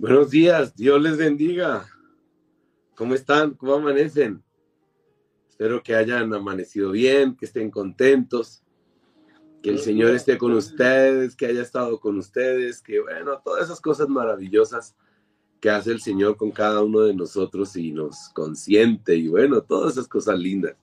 [0.00, 1.88] Buenos días, Dios les bendiga.
[2.94, 3.54] ¿Cómo están?
[3.54, 4.44] ¿Cómo amanecen?
[5.48, 8.62] Espero que hayan amanecido bien, que estén contentos,
[9.60, 13.80] que el Señor esté con ustedes, que haya estado con ustedes, que bueno, todas esas
[13.80, 14.94] cosas maravillosas
[15.60, 19.94] que hace el Señor con cada uno de nosotros y nos consiente y bueno, todas
[19.94, 20.76] esas cosas lindas.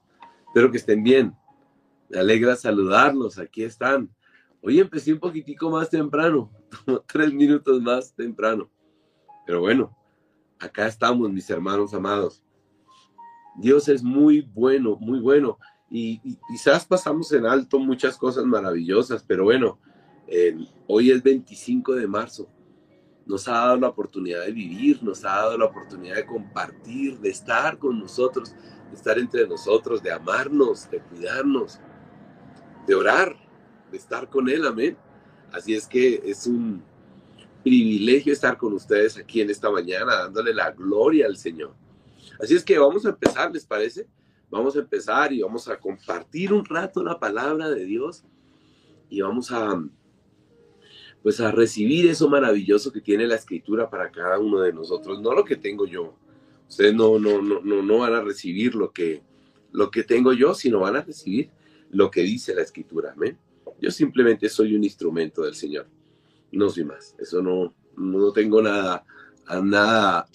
[0.48, 1.34] Espero que estén bien.
[2.10, 4.14] Me alegra saludarlos, aquí están.
[4.60, 6.52] Hoy empecé un poquitico más temprano,
[7.06, 8.70] tres minutos más temprano.
[9.46, 9.96] Pero bueno,
[10.58, 12.42] acá estamos, mis hermanos amados.
[13.56, 15.58] Dios es muy bueno, muy bueno.
[15.88, 19.78] Y, quizás pasamos en alto muchas cosas maravillosas, pero bueno,
[20.88, 22.48] hoy es 25 de marzo.
[23.24, 27.30] Nos ha dado la oportunidad de vivir, nos ha dado la oportunidad de compartir, de
[27.30, 28.54] estar con nosotros,
[28.90, 31.80] de estar entre nosotros, de amarnos, de cuidarnos,
[32.86, 33.36] de orar,
[33.90, 34.96] de estar con Él, amén.
[35.52, 36.84] Así es que es un,
[37.66, 41.74] privilegio estar con ustedes aquí en esta mañana, dándole la gloria al Señor.
[42.38, 44.06] Así es que vamos a empezar, ¿les parece?
[44.48, 48.22] Vamos a empezar y vamos a compartir un rato la palabra de Dios
[49.10, 49.84] y vamos a
[51.24, 55.34] pues a recibir eso maravilloso que tiene la escritura para cada uno de nosotros, no
[55.34, 56.14] lo que tengo yo.
[56.68, 59.22] Ustedes no no no no, no van a recibir lo que
[59.72, 61.50] lo que tengo yo, sino van a recibir
[61.90, 63.10] lo que dice la escritura.
[63.10, 63.36] Amén.
[63.80, 65.88] Yo simplemente soy un instrumento del Señor
[66.56, 67.14] no soy más.
[67.18, 69.04] Eso no, no tengo nada,
[69.62, 70.26] nada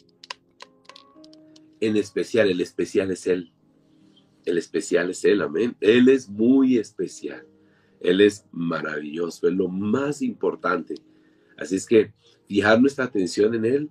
[1.80, 2.50] en especial.
[2.50, 3.52] El especial es Él.
[4.46, 5.76] El especial es Él, amén.
[5.82, 7.46] Él es muy especial.
[8.00, 10.96] Él es maravilloso, es lo más importante.
[11.58, 12.14] Así es que
[12.48, 13.90] fijar nuestra atención en Él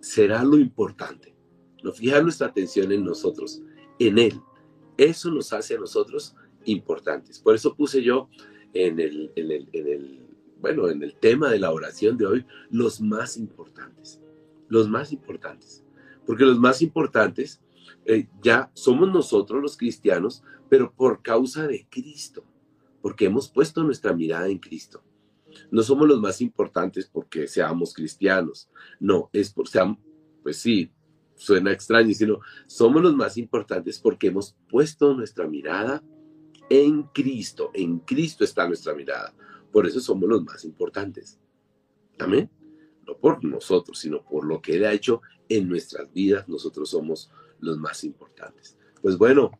[0.00, 1.34] será lo importante.
[1.82, 3.62] No fijar nuestra atención en nosotros,
[3.98, 4.40] en Él.
[4.96, 7.40] Eso nos hace a nosotros importantes.
[7.40, 8.28] Por eso puse yo
[8.72, 10.23] en el, en el, en el
[10.64, 14.18] bueno, en el tema de la oración de hoy, los más importantes.
[14.66, 15.84] Los más importantes.
[16.26, 17.60] Porque los más importantes
[18.06, 22.46] eh, ya somos nosotros los cristianos, pero por causa de Cristo,
[23.02, 25.04] porque hemos puesto nuestra mirada en Cristo.
[25.70, 29.98] No somos los más importantes porque seamos cristianos, no, es por seamos,
[30.42, 30.90] pues sí,
[31.34, 36.02] suena extraño, sino somos los más importantes porque hemos puesto nuestra mirada
[36.70, 39.34] en Cristo, en Cristo está nuestra mirada.
[39.74, 41.40] Por eso somos los más importantes.
[42.20, 42.48] Amén.
[43.04, 47.28] No por nosotros, sino por lo que Él ha hecho en nuestras vidas, nosotros somos
[47.58, 48.78] los más importantes.
[49.02, 49.50] Pues bueno,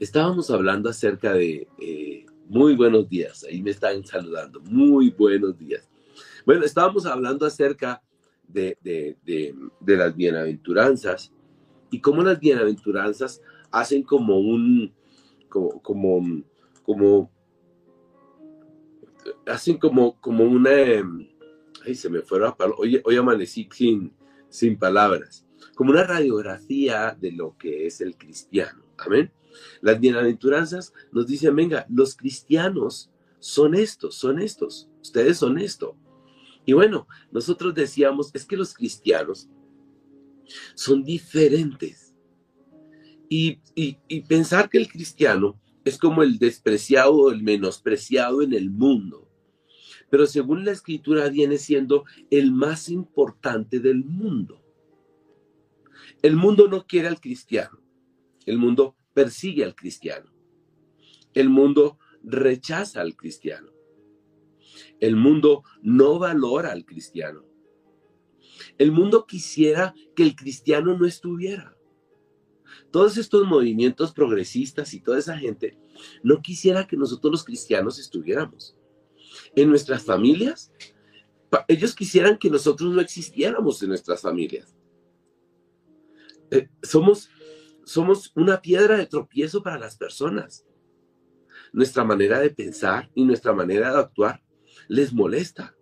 [0.00, 3.44] estábamos hablando acerca de eh, muy buenos días.
[3.44, 4.62] Ahí me están saludando.
[4.62, 5.86] Muy buenos días.
[6.46, 8.02] Bueno, estábamos hablando acerca
[8.48, 11.30] de, de las bienaventuranzas
[11.90, 14.94] y cómo las bienaventuranzas hacen como un,
[15.50, 16.42] como, como,
[16.82, 17.33] como
[19.46, 21.28] hacen como, como una, em,
[21.84, 24.12] ay, se me fueron a hoy, hoy amanecí sin,
[24.48, 28.84] sin palabras, como una radiografía de lo que es el cristiano.
[28.98, 29.32] Amén.
[29.80, 35.96] Las bienaventuranzas nos dicen, venga, los cristianos son estos, son estos, ustedes son esto.
[36.66, 39.48] Y bueno, nosotros decíamos, es que los cristianos
[40.74, 42.14] son diferentes.
[43.28, 48.70] Y, y pensar que el cristiano es como el despreciado o el menospreciado en el
[48.70, 49.30] mundo.
[50.10, 54.62] Pero según la escritura viene siendo el más importante del mundo.
[56.22, 57.80] El mundo no quiere al cristiano.
[58.46, 60.32] El mundo persigue al cristiano.
[61.34, 63.70] El mundo rechaza al cristiano.
[65.00, 67.44] El mundo no valora al cristiano.
[68.78, 71.73] El mundo quisiera que el cristiano no estuviera
[72.90, 75.78] todos estos movimientos progresistas y toda esa gente
[76.22, 78.76] no quisiera que nosotros los cristianos estuviéramos.
[79.54, 80.72] En nuestras familias,
[81.68, 84.74] ellos quisieran que nosotros no existiéramos en nuestras familias.
[86.50, 87.30] Eh, somos,
[87.84, 90.66] somos una piedra de tropiezo para las personas.
[91.72, 94.42] Nuestra manera de pensar y nuestra manera de actuar
[94.88, 95.74] les molesta.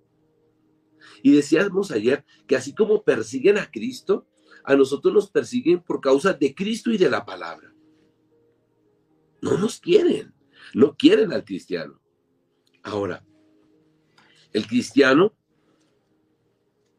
[1.22, 4.26] Y decíamos ayer que así como persiguen a Cristo,
[4.64, 7.72] a nosotros nos persiguen por causa de Cristo y de la palabra.
[9.40, 10.34] No nos quieren,
[10.74, 12.00] no quieren al cristiano.
[12.82, 13.24] Ahora,
[14.52, 15.34] el cristiano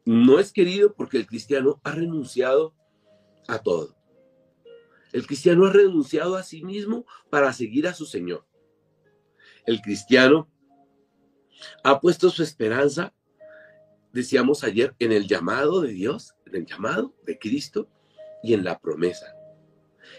[0.04, 2.74] no es querido porque el cristiano ha renunciado
[3.48, 3.96] a todo.
[5.12, 8.46] El cristiano ha renunciado a sí mismo para seguir a su Señor.
[9.64, 10.50] El cristiano
[11.82, 13.14] ha puesto su esperanza
[14.14, 17.88] decíamos ayer, en el llamado de Dios, el llamado de Cristo
[18.42, 19.26] y en la promesa.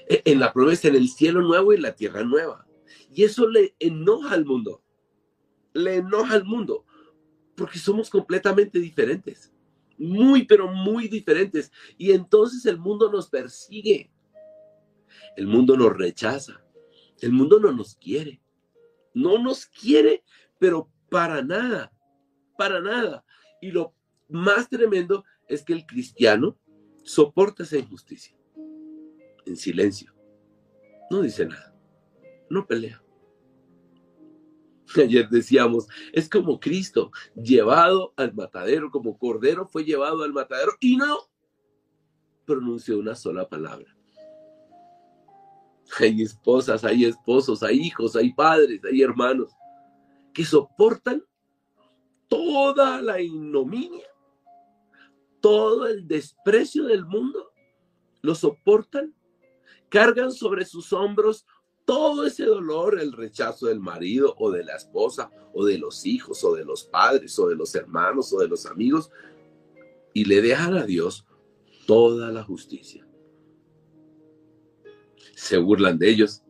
[0.08, 2.66] E, en la promesa, en el cielo nuevo y la tierra nueva.
[3.14, 4.84] Y eso le enoja al mundo.
[5.74, 6.86] Le enoja al mundo.
[7.56, 9.52] Porque somos completamente diferentes.
[9.98, 11.72] muy, pero muy diferentes.
[11.98, 14.12] Y entonces el mundo nos persigue.
[15.38, 16.62] El mundo nos rechaza.
[17.22, 18.42] El mundo no nos quiere.
[19.14, 20.24] No nos quiere,
[20.60, 21.94] pero para nada,
[22.58, 23.24] para nada.
[23.62, 23.94] Y lo
[24.28, 26.57] más tremendo es que el cristiano
[27.03, 28.38] soporta esa injusticia
[29.45, 30.13] en silencio.
[31.09, 31.75] No dice nada.
[32.50, 33.01] No pelea.
[34.95, 40.97] Ayer decíamos, es como Cristo llevado al matadero, como Cordero fue llevado al matadero y
[40.97, 41.18] no
[42.45, 43.95] pronunció una sola palabra.
[46.00, 49.53] Hay esposas, hay esposos, hay hijos, hay padres, hay hermanos
[50.33, 51.24] que soportan
[52.27, 54.06] toda la ignominia,
[55.45, 57.51] todo el desprecio del mundo,
[58.24, 59.13] lo soportan,
[59.89, 61.45] cargan sobre sus hombros
[61.86, 66.44] todo ese dolor, el rechazo del marido o de la esposa o de los hijos
[66.44, 69.12] o de los padres o de los hermanos o de los amigos
[70.15, 71.27] y le dejan a Dios
[71.86, 73.07] toda la justicia.
[75.36, 76.41] Se burlan de ellos,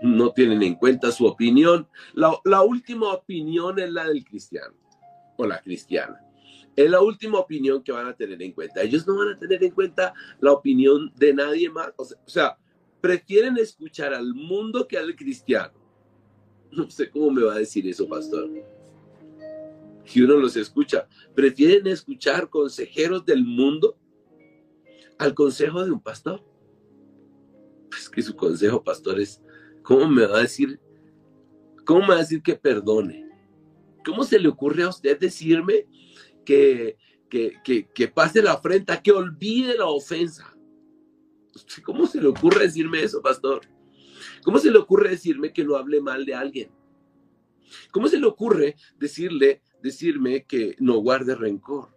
[0.00, 1.88] no tienen en cuenta su opinión.
[2.12, 4.76] La, la última opinión es la del cristiano
[5.36, 6.23] o la cristiana.
[6.76, 8.82] Es la última opinión que van a tener en cuenta.
[8.82, 11.92] Ellos no van a tener en cuenta la opinión de nadie más.
[11.96, 12.58] O sea,
[13.00, 15.74] prefieren escuchar al mundo que al cristiano.
[16.72, 18.50] No sé cómo me va a decir eso, pastor.
[20.04, 23.96] Si uno los escucha, prefieren escuchar consejeros del mundo
[25.18, 26.42] al consejo de un pastor.
[27.96, 29.40] Es que su consejo, pastor, es,
[29.82, 30.80] ¿cómo me va a decir?
[31.86, 33.28] ¿Cómo me va a decir que perdone?
[34.04, 35.86] ¿Cómo se le ocurre a usted decirme
[36.44, 36.96] que,
[37.28, 40.56] que, que, pase la afrenta, que olvide la ofensa?
[41.84, 43.62] ¿Cómo se le ocurre decirme eso, pastor?
[44.42, 46.70] ¿Cómo se le ocurre decirme que no hable mal de alguien?
[47.90, 51.88] ¿Cómo se le ocurre decirle, decirme que no guarde rencor?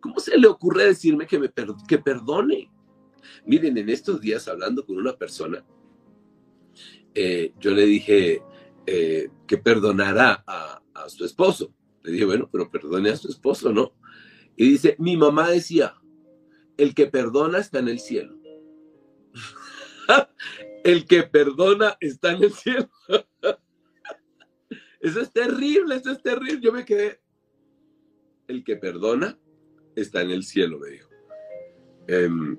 [0.00, 1.50] ¿Cómo se le ocurre decirme que me
[1.88, 2.70] que perdone?
[3.46, 5.64] Miren, en estos días hablando con una persona,
[7.14, 8.42] eh, yo le dije
[8.86, 11.72] eh, que perdonara a, a su esposo.
[12.04, 13.92] Le dije, bueno, pero perdone a su esposo, ¿no?
[14.56, 15.94] Y dice, mi mamá decía,
[16.76, 18.38] el que perdona está en el cielo.
[20.84, 22.90] el que perdona está en el cielo.
[25.00, 26.60] eso es terrible, eso es terrible.
[26.62, 27.20] Yo me quedé.
[28.46, 29.38] El que perdona
[29.96, 31.08] está en el cielo, me dijo.
[32.06, 32.58] Em,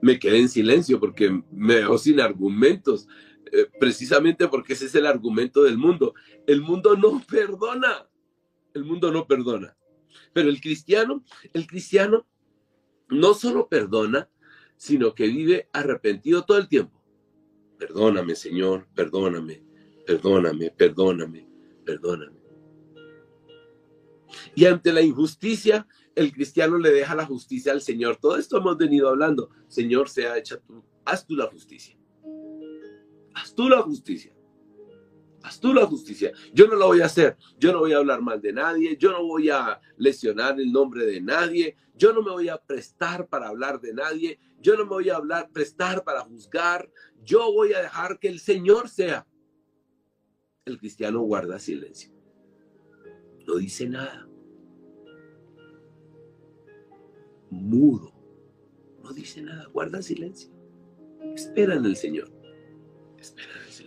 [0.00, 3.06] me quedé en silencio porque me dejó sin argumentos,
[3.52, 6.14] eh, precisamente porque ese es el argumento del mundo.
[6.46, 8.08] El mundo no perdona,
[8.74, 9.76] el mundo no perdona.
[10.32, 12.26] Pero el cristiano, el cristiano
[13.08, 14.28] no solo perdona,
[14.76, 17.02] sino que vive arrepentido todo el tiempo.
[17.78, 19.62] Perdóname, Señor, perdóname,
[20.06, 21.48] perdóname, perdóname,
[21.84, 22.42] perdóname.
[24.54, 28.16] Y ante la injusticia, el cristiano le deja la justicia al Señor.
[28.16, 29.50] Todo esto hemos venido hablando.
[29.68, 31.96] Señor, sea hecha tú, haz tú la justicia.
[33.34, 34.34] Haz tú la justicia.
[35.42, 36.32] Haz tú la justicia.
[36.52, 37.36] Yo no lo voy a hacer.
[37.58, 38.96] Yo no voy a hablar mal de nadie.
[38.96, 41.76] Yo no voy a lesionar el nombre de nadie.
[41.96, 44.38] Yo no me voy a prestar para hablar de nadie.
[44.60, 46.90] Yo no me voy a hablar, prestar para juzgar.
[47.22, 49.26] Yo voy a dejar que el Señor sea.
[50.64, 52.12] El cristiano guarda silencio.
[53.46, 54.28] No dice nada.
[57.50, 58.12] Mudo.
[59.02, 59.66] No dice nada.
[59.66, 60.50] Guarda silencio.
[61.34, 62.30] Espera en el Señor.
[63.18, 63.81] Espera en el Señor.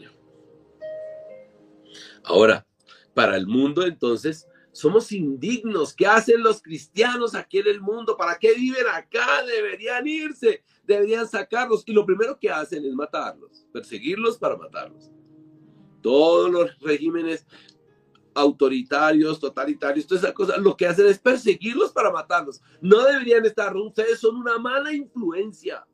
[2.26, 2.66] Ahora,
[3.14, 5.94] para el mundo entonces somos indignos.
[5.94, 8.18] ¿Qué hacen los cristianos aquí en el mundo?
[8.18, 9.44] ¿Para qué viven acá?
[9.46, 11.84] Deberían irse, deberían sacarlos.
[11.86, 15.10] Y lo primero que hacen es matarlos, perseguirlos para matarlos.
[16.02, 17.48] Todos los regímenes
[18.34, 22.62] autoritarios, totalitarios, todas esas cosas, lo que hacen es perseguirlos para matarlos.
[22.82, 25.88] No deberían estar, ustedes son una mala influencia.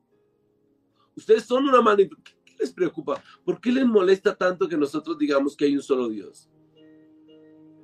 [1.15, 2.40] Ustedes son una mala influencia.
[2.61, 3.23] ¿Qué les preocupa?
[3.43, 6.47] ¿Por qué les molesta tanto que nosotros digamos que hay un solo Dios?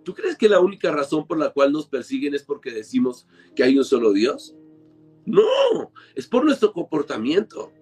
[0.03, 3.63] ¿Tú crees que la única razón por la cual nos persiguen es porque decimos que
[3.63, 4.55] hay un solo Dios?
[5.25, 5.41] No,
[6.13, 7.73] es por nuestro comportamiento,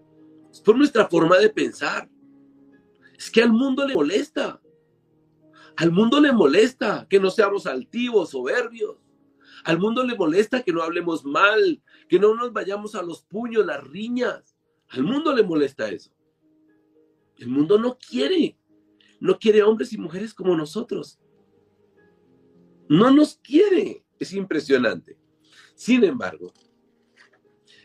[0.49, 2.09] es por nuestra forma de pensar.
[3.17, 4.61] Es que al mundo le molesta.
[5.75, 8.95] Al mundo le molesta que no seamos altivos, soberbios.
[9.65, 13.65] Al mundo le molesta que no hablemos mal, que no nos vayamos a los puños,
[13.65, 14.55] las riñas.
[14.87, 16.14] Al mundo le molesta eso.
[17.37, 18.57] El mundo no quiere,
[19.19, 21.19] no quiere hombres y mujeres como nosotros.
[22.87, 24.03] No nos quiere.
[24.19, 25.17] Es impresionante.
[25.75, 26.53] Sin embargo,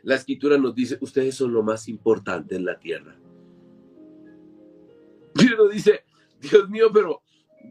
[0.02, 3.19] la escritura nos dice, ustedes son lo más importante en la tierra.
[5.35, 6.04] Y uno dice,
[6.40, 7.23] Dios mío, pero,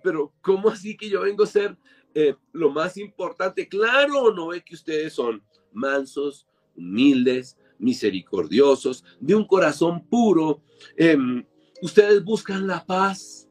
[0.03, 1.77] pero ¿cómo así que yo vengo a ser
[2.13, 3.67] eh, lo más importante.
[3.67, 10.61] Claro, no ve que ustedes son mansos, humildes, misericordiosos, de un corazón puro.
[10.97, 11.45] Em,
[11.81, 13.49] ustedes buscan la paz.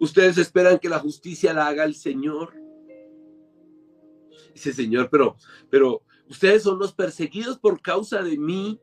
[0.00, 2.54] Ustedes esperan que la justicia la haga el Señor.
[4.52, 5.36] Dice Señor, pero,
[5.70, 8.80] pero ustedes son los perseguidos por causa de mí.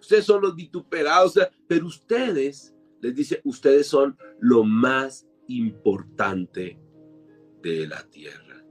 [0.00, 6.78] Ustedes son los vituperados, pero ustedes, les dice, ustedes son lo más importante
[7.62, 8.64] de la tierra.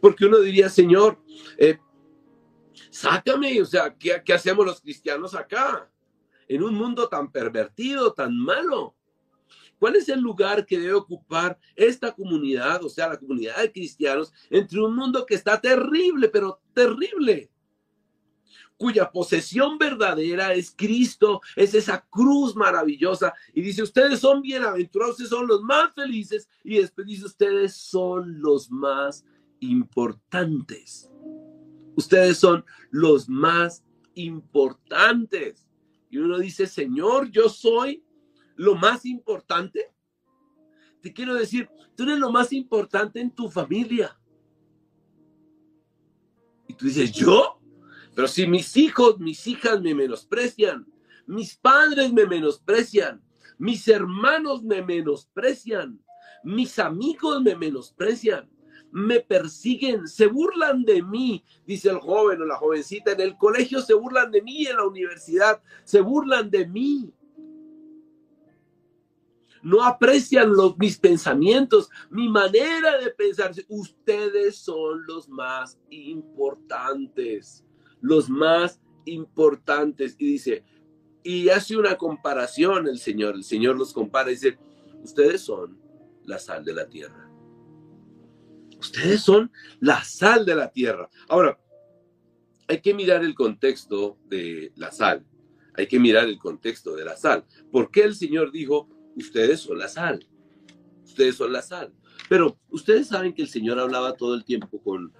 [0.00, 1.18] Porque uno diría, Señor,
[1.58, 1.78] eh,
[2.90, 5.90] sácame, o sea, ¿qué, ¿qué hacemos los cristianos acá?
[6.48, 8.94] En un mundo tan pervertido, tan malo.
[9.78, 14.32] ¿Cuál es el lugar que debe ocupar esta comunidad, o sea, la comunidad de cristianos,
[14.48, 17.50] entre un mundo que está terrible, pero terrible?
[18.76, 23.34] cuya posesión verdadera es Cristo, es esa cruz maravillosa.
[23.54, 26.48] Y dice, ustedes son bienaventurados, ustedes son los más felices.
[26.62, 29.24] Y después dice, ustedes son los más
[29.60, 31.10] importantes.
[31.96, 33.82] Ustedes son los más
[34.14, 35.65] importantes.
[36.10, 38.04] Y uno dice, Señor, yo soy
[38.54, 39.92] lo más importante.
[41.00, 44.18] Te quiero decir, tú eres lo más importante en tu familia.
[46.68, 47.60] Y tú dices, ¿yo?
[48.14, 50.86] Pero si mis hijos, mis hijas me menosprecian,
[51.26, 53.22] mis padres me menosprecian,
[53.58, 56.02] mis hermanos me menosprecian,
[56.42, 58.48] mis amigos me menosprecian,
[58.96, 63.80] me persiguen, se burlan de mí, dice el joven o la jovencita, en el colegio
[63.82, 67.12] se burlan de mí, en la universidad se burlan de mí.
[69.62, 73.52] No aprecian los, mis pensamientos, mi manera de pensar.
[73.68, 77.66] Ustedes son los más importantes
[78.00, 80.14] los más importantes.
[80.18, 80.64] Y dice,
[81.22, 84.58] y hace una comparación el Señor, el Señor los compara y dice,
[85.02, 85.78] ustedes son
[86.24, 87.25] la sal de la tierra.
[88.86, 89.50] Ustedes son
[89.80, 91.10] la sal de la tierra.
[91.28, 91.58] Ahora,
[92.68, 95.26] hay que mirar el contexto de la sal.
[95.74, 97.44] Hay que mirar el contexto de la sal.
[97.72, 100.24] ¿Por qué el Señor dijo, ustedes son la sal?
[101.04, 101.92] Ustedes son la sal.
[102.28, 105.12] Pero ustedes saben que el Señor hablaba todo el tiempo con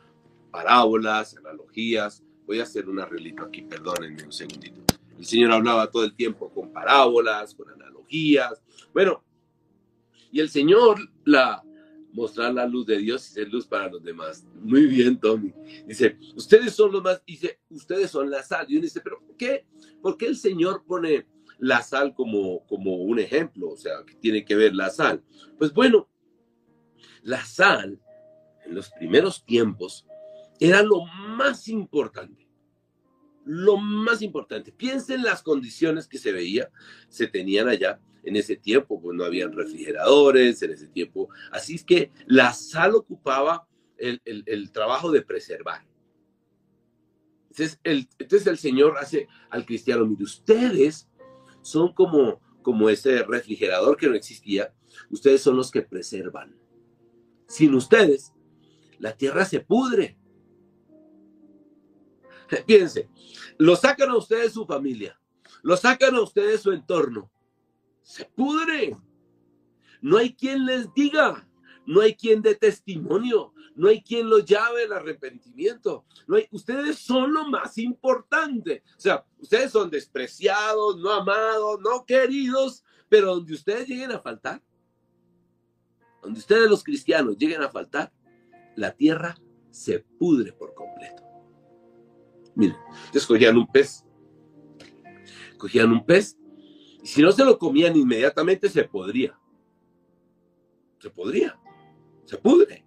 [0.52, 4.80] parábolas, analogías, Voy a hacer un arreglito aquí, perdónenme un segundito.
[5.18, 8.62] El Señor hablaba todo el tiempo con parábolas, con analogías.
[8.94, 9.24] Bueno,
[10.30, 11.65] y el Señor la
[12.16, 14.46] mostrar la luz de Dios y ser luz para los demás.
[14.62, 15.52] Muy bien, Tommy.
[15.86, 18.64] Dice, ustedes son los más, dice, ustedes son la sal.
[18.68, 19.66] Y uno dice, pero ¿por qué?
[20.00, 21.26] ¿Por qué el Señor pone
[21.58, 23.68] la sal como, como un ejemplo?
[23.68, 25.22] O sea, que tiene que ver la sal.
[25.58, 26.08] Pues bueno,
[27.22, 28.00] la sal
[28.64, 30.06] en los primeros tiempos
[30.58, 32.48] era lo más importante.
[33.44, 34.72] Lo más importante.
[34.72, 36.70] Piensen las condiciones que se veía,
[37.10, 41.30] se tenían allá en ese tiempo, pues no habían refrigeradores en ese tiempo.
[41.52, 43.66] Así es que la sal ocupaba
[43.96, 45.86] el, trabajo de preservar.
[47.50, 51.08] Entonces el, entonces el Señor hace al cristiano, mire, ustedes
[51.62, 54.74] son como, como ese refrigerador que no existía,
[55.08, 56.54] ustedes son los que preservan.
[57.46, 58.34] Sin ustedes,
[58.98, 60.18] la tierra se pudre.
[62.66, 63.08] Piense,
[63.56, 65.18] lo sacan a ustedes su familia,
[65.62, 67.30] lo sacan a ustedes su entorno.
[68.06, 68.96] Se pudre.
[70.00, 71.48] No hay quien les diga,
[71.86, 76.04] no hay quien dé testimonio, no hay quien lo llave el arrepentimiento.
[76.28, 78.84] No hay, ustedes son lo más importante.
[78.96, 84.62] O sea, ustedes son despreciados, no amados, no queridos, pero donde ustedes lleguen a faltar,
[86.22, 88.12] donde ustedes los cristianos lleguen a faltar,
[88.76, 89.36] la tierra
[89.70, 91.24] se pudre por completo.
[92.54, 94.04] Miren, entonces cogían un pez.
[95.58, 96.38] Cogían un pez
[97.06, 99.38] si no se lo comían inmediatamente se podría.
[100.98, 101.58] Se podría.
[102.24, 102.84] Se pudre.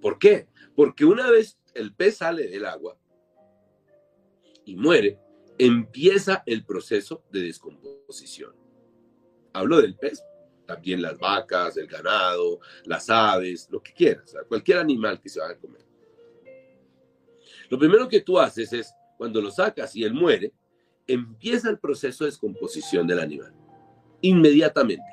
[0.00, 0.48] ¿Por qué?
[0.74, 2.98] Porque una vez el pez sale del agua
[4.64, 5.18] y muere,
[5.58, 8.54] empieza el proceso de descomposición.
[9.52, 10.22] Hablo del pez,
[10.66, 15.54] también las vacas, el ganado, las aves, lo que quieras, cualquier animal que se vaya
[15.54, 15.84] a comer.
[17.68, 20.52] Lo primero que tú haces es, cuando lo sacas y él muere,
[21.06, 23.54] empieza el proceso de descomposición del animal.
[24.20, 25.04] Inmediatamente.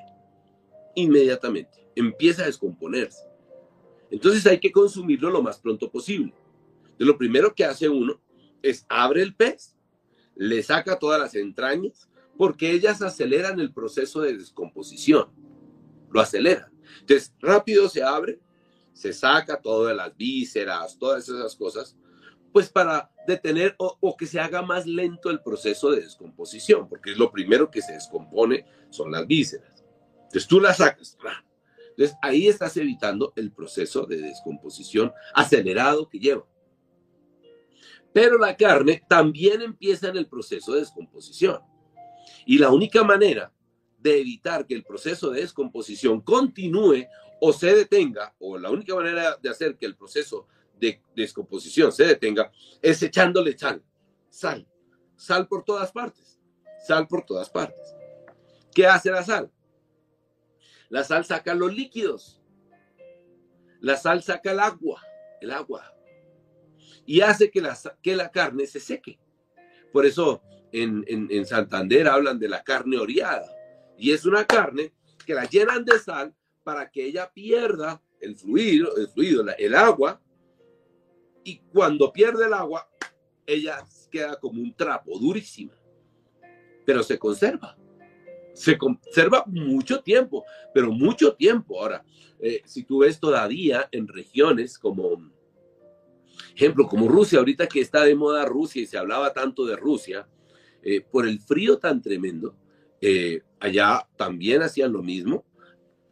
[0.96, 1.88] Inmediatamente.
[1.96, 3.32] Empieza a descomponerse.
[4.10, 6.34] Entonces hay que consumirlo lo más pronto posible.
[6.84, 8.22] Entonces, lo primero que hace uno
[8.62, 9.76] es abre el pez,
[10.36, 15.30] le saca todas las entrañas, porque ellas aceleran el proceso de descomposición.
[16.12, 16.72] Lo aceleran.
[17.00, 18.40] Entonces, rápido se abre,
[18.94, 21.98] se saca todas las vísceras, todas esas cosas,
[22.52, 27.18] pues para detener o, que se haga más lento el proceso de descomposición, porque es
[27.18, 29.84] lo primero que se descompone son las vísceras.
[30.24, 31.18] Entonces tú la sacas.
[31.92, 36.46] Entonces ahí estás evitando el proceso de descomposición acelerado que lleva.
[38.14, 41.60] Pero la carne también empieza en el proceso de descomposición.
[42.46, 43.54] Y la única manera
[44.00, 47.06] de evitar que el proceso de descomposición continúe
[47.40, 50.48] o se detenga, o la única manera de hacer que el proceso
[50.82, 53.84] de descomposición se detenga, es echándole sal,
[54.30, 54.68] sal,
[55.16, 56.42] sal por todas partes,
[56.86, 57.96] sal por todas partes.
[58.74, 59.52] ¿Qué hace la sal?
[60.90, 62.42] La sal saca los líquidos,
[63.80, 65.02] la sal saca el agua,
[65.40, 65.96] el agua,
[67.06, 69.20] y hace que la, que la carne se seque.
[69.94, 73.56] Por eso en, en Santander hablan de la carne oreada,
[73.98, 74.94] y es una carne
[75.26, 76.34] que la llenan de sal
[76.64, 80.22] para que ella pierda el fluido, el fluido, el agua,
[81.44, 82.88] y cuando pierde el agua,
[83.46, 85.74] ella queda como un trapo, durísima,
[86.86, 87.78] pero se conserva.
[88.54, 90.44] Se conserva mucho tiempo,
[90.74, 91.80] pero mucho tiempo.
[91.80, 92.04] Ahora,
[92.40, 95.32] eh, si tú ves todavía en regiones como,
[96.54, 100.28] ejemplo, como Rusia, ahorita que está de moda Rusia y se hablaba tanto de Rusia,
[100.84, 102.56] eh, por el frío tan tremendo,
[103.00, 105.46] eh, allá también hacían lo mismo,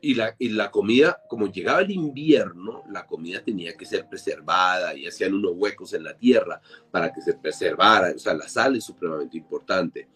[0.02, 4.96] y la, y la comida, como llegaba el invierno, la comida tenía que ser preservada
[4.96, 8.14] y hacían unos huecos en la tierra para que se preservara.
[8.16, 10.08] O sea, la sal es supremamente importante.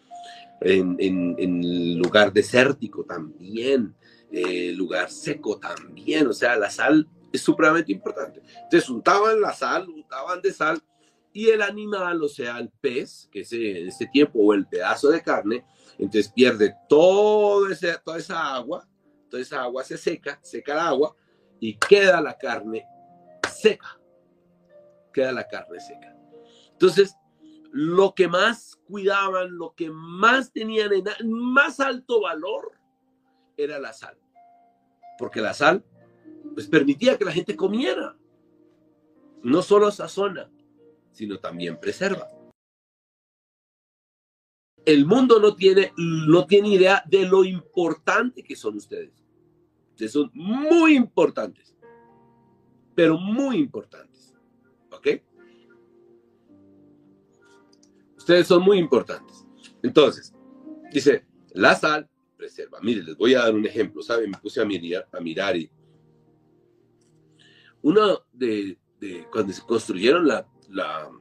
[0.62, 3.94] En, en, lugar desértico también,
[4.32, 6.28] eh, lugar seco también.
[6.28, 8.42] O sea, la sal es supremamente importante.
[8.63, 10.82] Entonces untaban la sal, untaban de sal
[11.34, 15.10] y el animal, o sea, el pez, que es en ese tiempo, o el pedazo
[15.10, 15.66] de carne,
[15.98, 18.88] entonces pierde todo ese, toda esa agua
[19.34, 21.16] entonces esa agua se seca, seca el agua
[21.60, 22.86] y queda la carne
[23.52, 24.00] seca.
[25.12, 26.16] Queda la carne seca.
[26.72, 27.16] Entonces,
[27.72, 32.74] lo que más cuidaban, lo que más tenían en más alto valor
[33.58, 34.20] era la sal.
[35.18, 35.84] Porque la sal
[36.54, 38.16] pues permitía que la gente comiera.
[39.42, 40.52] No solo sazona,
[41.12, 42.30] sino también preserva.
[44.86, 49.22] El mundo no tiene, no tiene idea de lo importante que son ustedes.
[49.93, 51.75] Ustedes son muy importantes,
[52.95, 54.34] pero muy importantes.
[54.91, 55.08] ¿Ok?
[58.17, 59.45] Ustedes son muy importantes.
[59.84, 60.34] Entonces,
[60.91, 62.79] dice, la sal preserva.
[62.82, 64.32] Mire, les voy a dar un ejemplo, ¿saben?
[64.32, 65.69] Me puse a mirar, a mirar y
[67.84, 68.79] uno de,
[69.32, 71.12] cuando se construyeron la, la,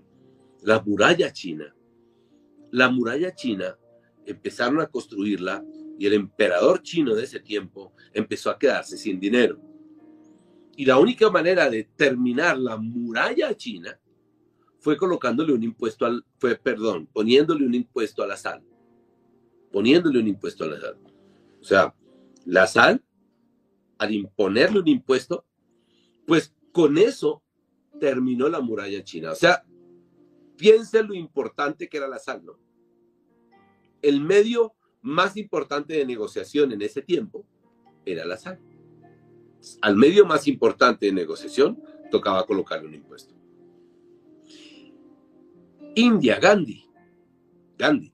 [0.62, 1.74] la muralla china,
[2.70, 3.76] la muralla china
[4.24, 5.62] empezaron a construirla
[6.02, 9.60] y el emperador chino de ese tiempo empezó a quedarse sin dinero.
[10.76, 13.96] Y la única manera de terminar la muralla china
[14.80, 18.64] fue colocándole un impuesto al, fue, perdón, poniéndole un impuesto a la sal.
[19.70, 20.98] Poniéndole un impuesto a la sal.
[21.60, 21.94] O sea,
[22.46, 23.00] la sal,
[23.96, 25.46] al imponerle un impuesto,
[26.26, 27.44] pues con eso
[28.00, 29.30] terminó la muralla china.
[29.30, 29.64] O sea,
[30.56, 32.58] piense lo importante que era la sal, ¿no?
[34.02, 37.44] El medio más importante de negociación en ese tiempo
[38.04, 38.58] era la sal.
[39.80, 43.34] Al medio más importante de negociación tocaba colocarle un impuesto.
[45.94, 46.88] India, Gandhi,
[47.76, 48.12] Gandhi,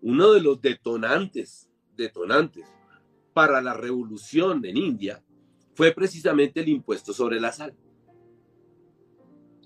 [0.00, 2.66] uno de los detonantes, detonantes
[3.32, 5.22] para la revolución en India
[5.74, 7.74] fue precisamente el impuesto sobre la sal.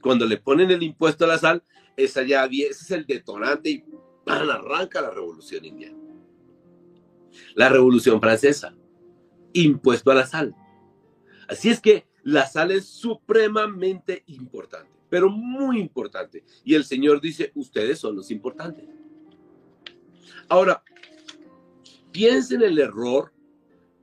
[0.03, 1.65] Cuando le ponen el impuesto a la sal,
[1.97, 3.85] esa ya, ese es el detonante y
[4.27, 6.06] arranca la revolución indiana.
[7.55, 8.75] La Revolución Francesa,
[9.53, 10.55] impuesto a la sal.
[11.49, 16.45] Así es que la sal es supremamente importante, pero muy importante.
[16.65, 18.85] Y el Señor dice, ustedes son los importantes.
[20.49, 20.83] Ahora,
[22.13, 23.33] piensen en el error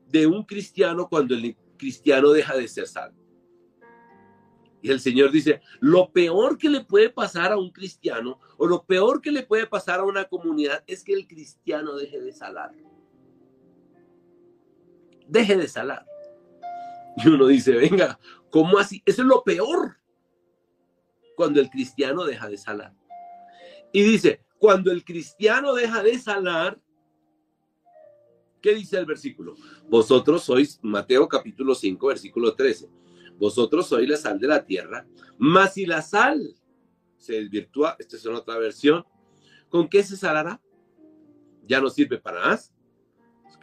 [0.07, 3.13] de un cristiano cuando el cristiano deja de ser sal.
[4.81, 8.83] Y el Señor dice, lo peor que le puede pasar a un cristiano o lo
[8.83, 12.73] peor que le puede pasar a una comunidad es que el cristiano deje de salar
[15.27, 16.05] deje de salar.
[17.17, 19.01] Y uno dice, venga, ¿cómo así?
[19.05, 19.97] Eso es lo peor
[21.35, 22.93] cuando el cristiano deja de salar.
[23.91, 26.79] Y dice, cuando el cristiano deja de salar,
[28.61, 29.55] ¿qué dice el versículo?
[29.89, 32.89] Vosotros sois, Mateo capítulo 5, versículo 13,
[33.37, 35.05] vosotros sois la sal de la tierra,
[35.37, 36.55] mas si la sal
[37.17, 39.05] se desvirtúa, esta es otra versión,
[39.69, 40.61] ¿con qué se salará?
[41.65, 42.73] Ya no sirve para más,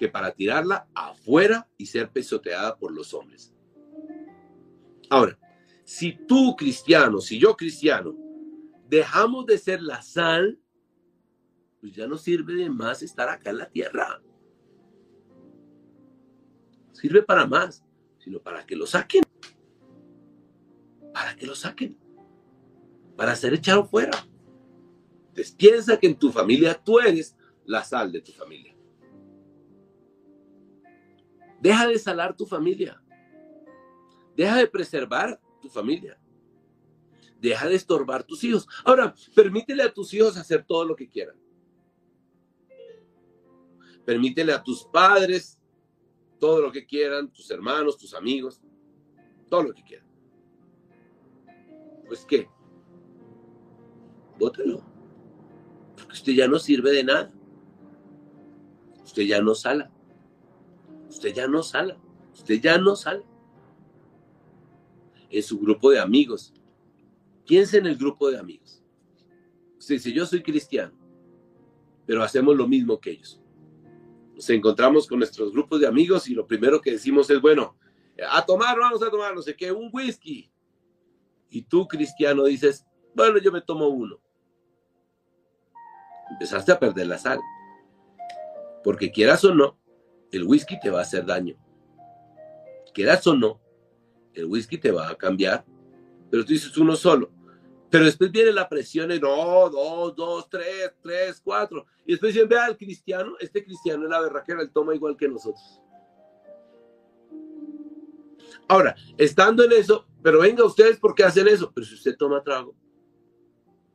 [0.00, 3.52] que para tirarla afuera y ser pisoteada por los hombres.
[5.10, 5.38] Ahora,
[5.84, 8.16] si tú cristiano, si yo cristiano,
[8.88, 10.58] dejamos de ser la sal,
[11.82, 14.22] pues ya no sirve de más estar acá en la tierra.
[16.92, 17.84] sirve para más,
[18.24, 19.22] sino para que lo saquen.
[21.12, 21.98] Para que lo saquen.
[23.18, 24.16] Para ser echado fuera.
[25.28, 27.36] Entonces piensa que en tu familia tú eres
[27.66, 28.79] la sal de tu familia.
[31.60, 33.02] Deja de salar tu familia.
[34.36, 36.18] Deja de preservar tu familia.
[37.38, 38.66] Deja de estorbar tus hijos.
[38.84, 41.36] Ahora, permítele a tus hijos hacer todo lo que quieran.
[44.04, 45.60] Permítele a tus padres
[46.38, 48.60] todo lo que quieran, tus hermanos, tus amigos,
[49.48, 50.08] todo lo que quieran.
[52.06, 52.48] Pues qué,
[54.38, 54.82] bótelo.
[55.96, 57.30] Porque usted ya no sirve de nada.
[59.04, 59.92] Usted ya no sala.
[61.10, 61.98] Usted ya no sala.
[62.32, 63.22] Usted ya no sala.
[65.28, 66.54] En su grupo de amigos.
[67.44, 68.82] Piense en el grupo de amigos.
[69.76, 70.92] Usted dice, yo soy cristiano,
[72.06, 73.40] pero hacemos lo mismo que ellos.
[74.34, 77.76] Nos encontramos con nuestros grupos de amigos y lo primero que decimos es, bueno,
[78.30, 80.52] a tomar, vamos a tomar, no sé qué, un whisky.
[81.48, 84.20] Y tú, cristiano, dices, bueno, yo me tomo uno.
[86.30, 87.40] Empezaste a perder la sal.
[88.84, 89.79] Porque quieras o no,
[90.32, 91.56] el whisky te va a hacer daño.
[92.92, 93.60] Quieras o no,
[94.34, 95.64] el whisky te va a cambiar.
[96.30, 97.30] Pero tú dices uno solo.
[97.90, 101.86] Pero después viene la presión en, no, dos, dos, tres, tres, cuatro.
[102.06, 105.28] Y después dicen, vea al cristiano, este cristiano es la berraquera, él toma igual que
[105.28, 105.80] nosotros.
[108.68, 111.72] Ahora, estando en eso, pero venga ustedes, ¿por qué hacen eso?
[111.74, 112.76] Pero si usted toma trago,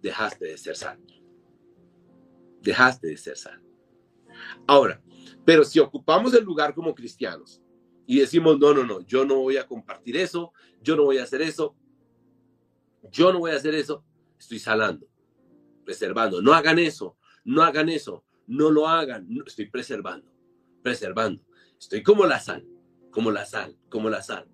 [0.02, 1.00] dejaste de ser sal.
[2.62, 3.62] Dejaste de ser sal.
[4.67, 5.02] Ahora,
[5.45, 7.62] pero si ocupamos el lugar como cristianos
[8.08, 11.23] y decimos, no, no, no, yo no voy a compartir eso, yo no voy a
[11.23, 11.75] hacer eso,
[13.12, 14.03] yo no voy a hacer eso,
[14.39, 15.08] estoy salando,
[15.84, 16.41] preservando.
[16.41, 20.31] No hagan eso, no hagan eso, no lo hagan, estoy preservando,
[20.81, 21.43] preservando.
[21.79, 22.67] Estoy como la sal,
[23.12, 24.47] como la sal, como la sal.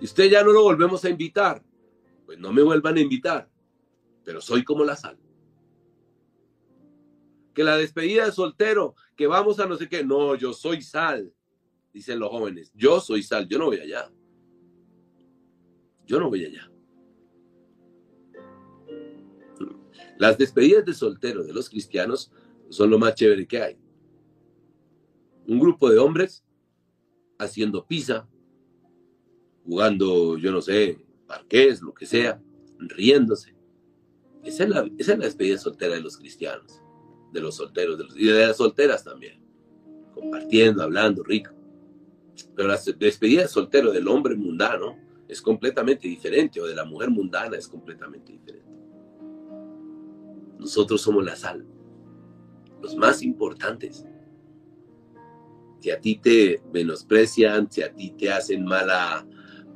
[0.00, 1.64] Y usted ya no lo volvemos a invitar,
[2.26, 3.48] pues no me vuelvan a invitar,
[4.24, 5.18] pero soy como la sal.
[7.56, 11.32] Que la despedida de soltero, que vamos a no sé qué, no, yo soy sal,
[11.90, 14.12] dicen los jóvenes, yo soy sal, yo no voy allá.
[16.06, 16.70] Yo no voy allá.
[20.18, 22.30] Las despedidas de soltero de los cristianos
[22.68, 23.78] son lo más chévere que hay.
[25.46, 26.44] Un grupo de hombres
[27.38, 28.28] haciendo pizza,
[29.64, 32.38] jugando, yo no sé, parqués, lo que sea,
[32.78, 33.56] riéndose.
[34.44, 36.82] Esa es, la, esa es la despedida soltera de los cristianos,
[37.32, 39.42] de los solteros y de las solteras también.
[40.14, 41.52] Compartiendo, hablando, rico.
[42.54, 44.96] Pero la despedida de soltero del hombre mundano
[45.28, 48.70] es completamente diferente, o de la mujer mundana es completamente diferente.
[50.58, 51.66] Nosotros somos la sal,
[52.80, 54.04] los más importantes.
[55.80, 59.26] Si a ti te menosprecian, si a ti te hacen mala,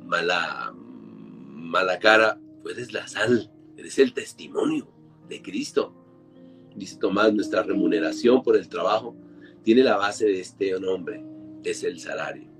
[0.03, 4.91] mala, mala cara, pues eres la sal, eres el testimonio
[5.27, 6.00] de Cristo.
[6.75, 9.15] Dice Tomás, nuestra remuneración por el trabajo
[9.63, 11.23] tiene la base de este nombre,
[11.63, 12.51] es el salario.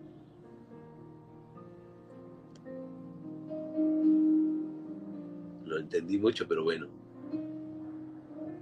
[5.81, 6.87] entendí mucho, pero bueno.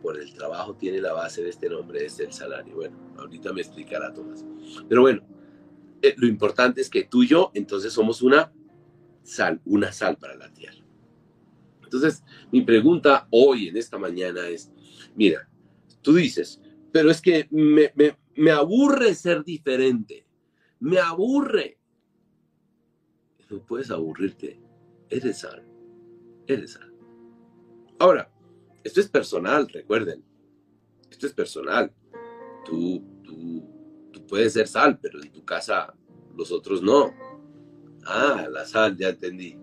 [0.02, 2.76] Por el trabajo tiene la base de este nombre, es el salario.
[2.76, 4.46] Bueno, ahorita me explicará Tomás.
[4.88, 5.22] Pero bueno,
[6.02, 8.52] eh, lo importante es que tú y yo, entonces somos una
[9.24, 10.78] sal, una sal para la tierra.
[11.84, 14.72] Entonces, mi pregunta hoy, en esta mañana, es,
[15.16, 15.50] mira,
[16.02, 17.94] tú dices, pero es que me,
[18.36, 20.26] me, aburre ser diferente,
[20.80, 21.78] me aburre.
[23.50, 24.60] No puedes aburrirte,
[25.10, 25.66] eres sal,
[26.48, 26.94] eres sal.
[28.00, 28.32] Ahora,
[28.84, 30.24] esto es personal, recuerden.
[31.10, 31.92] Esto es personal.
[32.66, 33.64] Tú, tú,
[34.12, 35.94] tú puedes ser sal, pero en tu casa
[36.36, 37.14] los otros no.
[38.06, 39.58] Ah, la sal, ya entendí.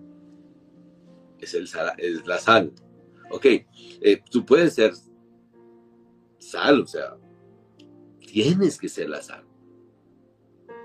[1.39, 1.69] Es, el
[1.99, 2.73] es la sal.
[3.31, 4.93] Ok, eh, tú puedes ser
[6.51, 7.17] sal, o sea,
[8.27, 9.45] tienes que ser la sal.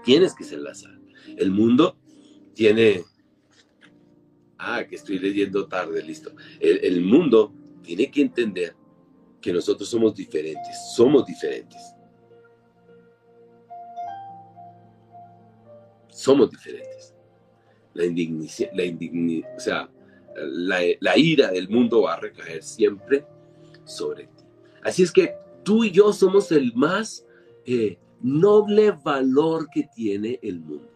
[0.03, 0.99] Tienes que ser la sal.
[1.37, 1.97] El mundo
[2.53, 3.03] tiene
[4.63, 6.33] Ah, que estoy leyendo tarde, listo.
[6.59, 8.75] El, mundo tiene que entender
[9.41, 11.95] que nosotros somos diferentes, somos diferentes.
[16.09, 17.15] Somos diferentes.
[17.95, 18.83] La indignicia, la
[19.57, 19.89] o sea,
[20.35, 23.25] la, ira del mundo va a recaer siempre
[23.83, 24.43] sobre ti.
[24.83, 27.25] Así es que tú y yo somos el más
[27.65, 30.91] eh, noble valor que tiene el mundo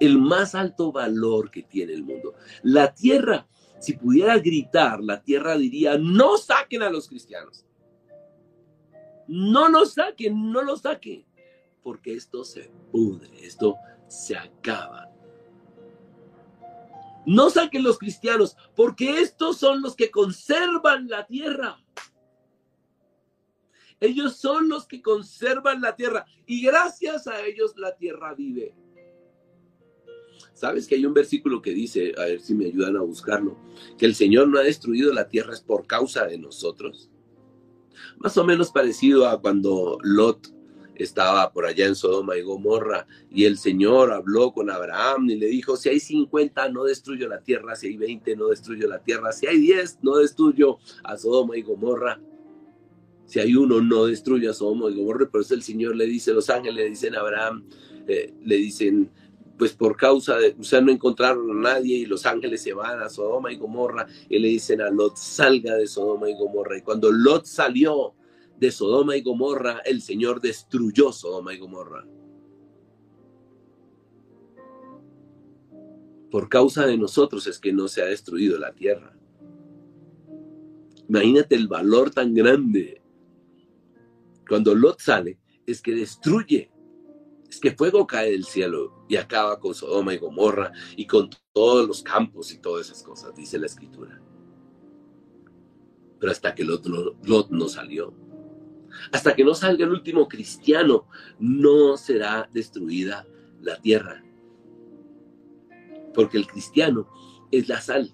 [0.00, 2.34] el más alto valor que tiene el mundo.
[2.62, 3.46] La tierra,
[3.78, 7.64] si pudiera gritar, la tierra diría, no saquen a los cristianos.
[9.26, 11.24] No los saquen, no los saquen.
[11.82, 13.76] porque esto se pudre, esto
[14.08, 15.10] se acaba.
[17.26, 21.78] No saquen los cristianos, porque estos son los que conservan la tierra.
[24.04, 28.74] Ellos son los que conservan la tierra y gracias a ellos la tierra vive.
[30.52, 33.56] ¿Sabes que hay un versículo que dice, a ver si me ayudan a buscarlo,
[33.96, 37.10] que el Señor no ha destruido la tierra es por causa de nosotros?
[38.18, 40.52] Más o menos parecido a cuando Lot
[40.96, 45.46] estaba por allá en Sodoma y Gomorra y el Señor habló con Abraham y le
[45.46, 49.32] dijo, si hay 50 no destruyo la tierra, si hay 20 no destruyo la tierra,
[49.32, 52.20] si hay 10 no destruyo a Sodoma y Gomorra.
[53.26, 55.28] Si hay uno, no destruyo a Sodoma y Gomorra.
[55.28, 57.64] Por eso el Señor le dice, los ángeles le dicen a Abraham,
[58.06, 59.10] eh, le dicen,
[59.58, 63.00] pues por causa de, o sea, no encontraron a nadie y los ángeles se van
[63.00, 66.78] a Sodoma y Gomorra y le dicen a Lot, salga de Sodoma y Gomorra.
[66.78, 68.14] Y cuando Lot salió
[68.58, 72.04] de Sodoma y Gomorra, el Señor destruyó Sodoma y Gomorra.
[76.30, 79.16] Por causa de nosotros es que no se ha destruido la tierra.
[81.08, 83.03] Imagínate el valor tan grande.
[84.48, 86.70] Cuando Lot sale, es que destruye
[87.54, 91.86] es que fuego cae del cielo y acaba con Sodoma y Gomorra y con todos
[91.86, 94.20] los campos y todas esas cosas, dice la escritura.
[96.18, 96.84] Pero hasta que Lot,
[97.50, 98.12] no salió,
[99.12, 101.06] hasta que no salga el último cristiano,
[101.38, 103.24] no será destruida
[103.60, 104.24] la tierra.
[106.12, 107.08] Porque el cristiano
[107.52, 108.12] es la sal.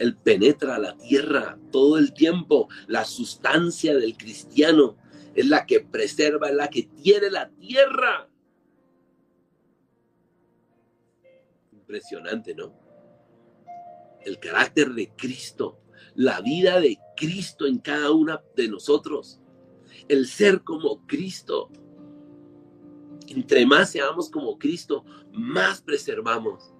[0.00, 2.70] Él penetra la tierra todo el tiempo.
[2.86, 4.96] La sustancia del cristiano
[5.34, 8.26] es la que preserva, es la que tiene la tierra.
[11.70, 12.72] Impresionante, ¿no?
[14.24, 15.82] El carácter de Cristo,
[16.14, 19.38] la vida de Cristo en cada una de nosotros,
[20.08, 21.68] el ser como Cristo.
[23.28, 26.72] Entre más seamos como Cristo, más preservamos.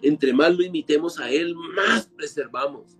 [0.00, 2.96] Entre más lo imitemos a Él, más preservamos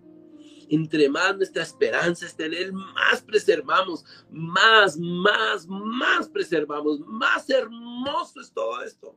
[0.75, 8.41] entre más nuestra esperanza está en Él, más preservamos, más, más, más preservamos, más hermoso
[8.41, 9.15] es todo esto.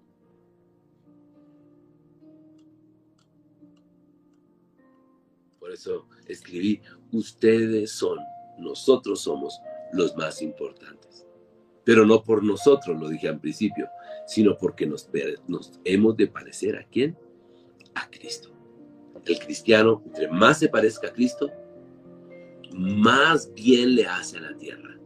[5.59, 6.81] Por eso escribí,
[7.13, 8.19] ustedes son,
[8.59, 9.57] nosotros somos
[9.93, 11.25] los más importantes.
[11.85, 13.87] Pero no por nosotros, lo dije al principio,
[14.27, 15.09] sino porque nos,
[15.47, 17.17] nos hemos de parecer a quién?
[17.95, 18.55] A Cristo
[19.25, 21.51] el cristiano, entre más se parezca a Cristo,
[22.71, 24.97] más bien le hace a la tierra.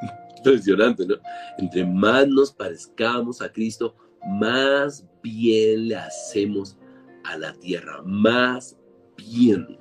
[0.36, 1.16] Impresionante, ¿no?
[1.58, 3.94] Entre más nos parezcamos a Cristo,
[4.26, 6.76] más bien le hacemos
[7.24, 8.76] a la tierra, más
[9.16, 9.78] bien.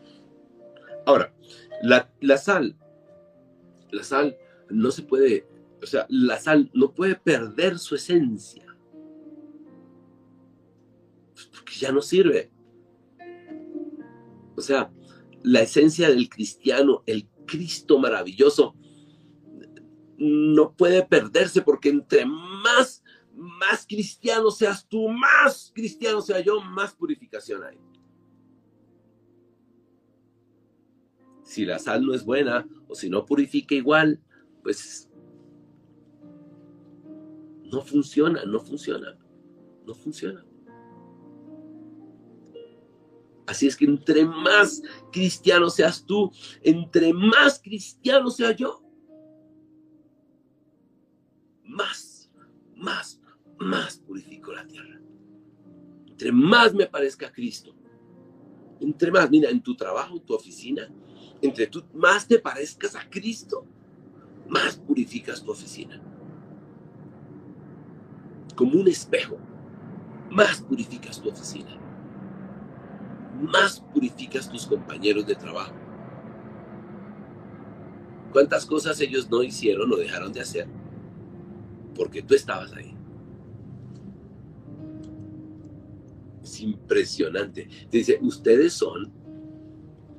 [1.05, 1.33] Ahora,
[1.81, 2.75] la, la sal,
[3.91, 4.37] la sal
[4.69, 5.47] no se puede,
[5.81, 8.65] o sea, la sal no puede perder su esencia.
[11.69, 12.51] Porque ya no sirve.
[14.55, 14.91] O sea,
[15.43, 18.75] la esencia del cristiano, el Cristo maravilloso,
[20.17, 23.03] no puede perderse porque entre más,
[23.33, 27.77] más cristiano seas tú, más cristiano sea yo, más purificación hay.
[31.43, 34.19] Si la sal no es buena o si no purifica igual,
[34.63, 35.07] pues
[37.71, 39.15] no funciona, no funciona,
[39.85, 40.48] no funciona.
[43.49, 46.31] Así es que entre más cristiano seas tú,
[46.61, 48.83] entre más cristiano sea yo,
[51.63, 52.31] más,
[52.75, 53.19] más,
[53.57, 55.01] más purifico la tierra.
[56.05, 57.75] Entre más me parezca a Cristo,
[58.81, 60.87] entre más, mira, en tu trabajo, tu oficina,
[61.41, 63.65] entre tú más te parezcas a Cristo,
[64.47, 65.99] más purificas tu oficina.
[68.55, 69.39] Como un espejo,
[70.29, 71.88] más purificas tu oficina
[73.39, 75.73] más purificas tus compañeros de trabajo.
[78.31, 80.67] ¿Cuántas cosas ellos no hicieron o dejaron de hacer?
[81.95, 82.95] Porque tú estabas ahí.
[86.43, 87.67] Es impresionante.
[87.89, 89.11] Dice, ustedes son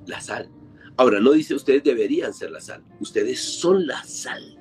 [0.07, 0.51] la sal.
[0.97, 2.85] Ahora, no dice ustedes deberían ser la sal.
[3.01, 4.59] Ustedes son la sal.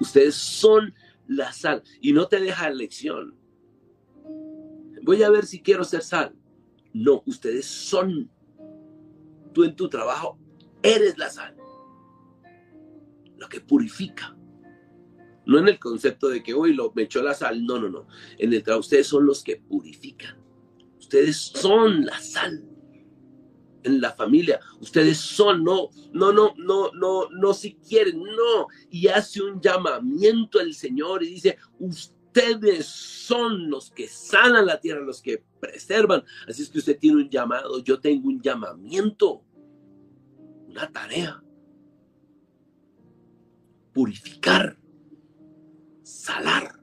[0.00, 0.94] Ustedes son
[1.26, 1.82] la sal.
[2.00, 3.43] Y no te deja lección
[5.04, 6.34] voy a ver si quiero ser sal.
[6.92, 8.30] No, ustedes son.
[9.52, 10.38] Tú en tu trabajo
[10.82, 11.56] eres la sal.
[13.36, 14.36] Lo que purifica.
[15.46, 17.64] No en el concepto de que hoy lo me echó la sal.
[17.64, 18.06] No, no, no.
[18.38, 20.42] En el trabajo ustedes son los que purifican.
[20.98, 22.64] Ustedes son la sal.
[23.84, 24.60] en la familia.
[24.80, 28.66] Ustedes son, no, no, no, no, no, no si quieren, no.
[28.90, 32.14] Y hace un llamamiento el Señor y dice, ustedes
[32.82, 36.24] son los que sanan la tierra, los que preservan.
[36.48, 39.44] Así es que usted tiene un llamado, yo tengo un llamamiento,
[40.68, 41.42] una tarea.
[43.92, 44.76] Purificar,
[46.02, 46.80] salar.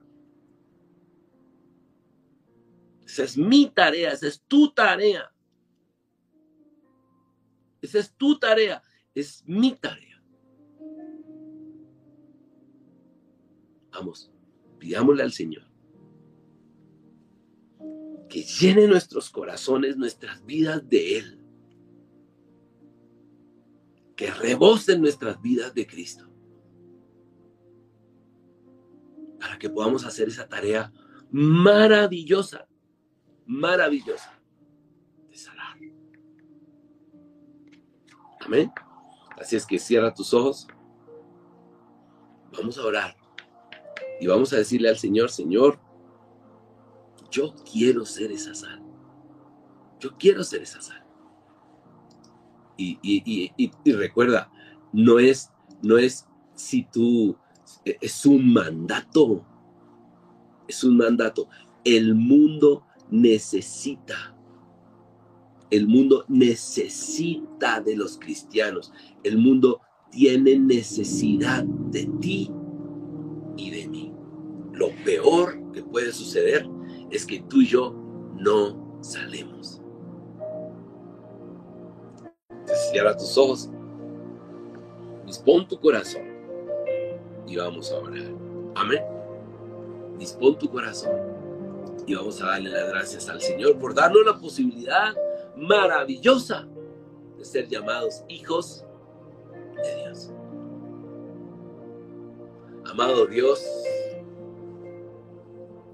[3.05, 5.29] Esa es mi tarea, esa es tu tarea.
[7.81, 8.81] Esa es tu tarea,
[9.13, 10.23] es mi tarea.
[13.91, 14.31] Vamos,
[14.82, 15.72] pidámosle al Señor
[18.32, 21.39] que llene nuestros corazones, nuestras vidas de Él.
[24.15, 26.32] Que rebosen nuestras vidas de Cristo.
[29.38, 30.94] Para que podamos hacer esa tarea
[31.30, 32.70] maravillosa,
[33.46, 34.41] maravillosa
[35.30, 35.78] de sanar.
[38.39, 38.72] Amén.
[39.38, 40.67] Así es que cierra tus ojos.
[42.54, 43.20] Vamos a orar.
[44.21, 45.79] Y vamos a decirle al Señor, Señor,
[47.31, 48.79] yo quiero ser esa sal.
[49.99, 51.03] Yo quiero ser esa sal.
[52.77, 53.51] Y,
[53.84, 54.51] recuerda,
[54.93, 57.36] no es, no es si tú,
[57.84, 59.43] es un mandato.
[60.67, 61.47] Es un mandato.
[61.84, 64.38] El mundo necesita.
[65.71, 68.93] El mundo necesita de los cristianos.
[69.23, 69.81] El mundo
[70.12, 72.61] tiene necesidad de ti y
[75.03, 76.67] peor que puede suceder
[77.09, 77.93] es que tú y yo
[78.35, 79.81] no salemos.
[82.91, 83.69] cierra tus ojos,
[85.25, 86.23] dispón tu corazón
[87.47, 88.33] y vamos a orar.
[88.75, 89.03] Amén.
[90.17, 91.11] Dispón tu corazón
[92.05, 95.13] y vamos a darle las gracias al Señor por darnos la posibilidad
[95.55, 96.67] maravillosa
[97.37, 98.85] de ser llamados hijos
[99.83, 100.31] de Dios.
[102.85, 103.63] Amado Dios,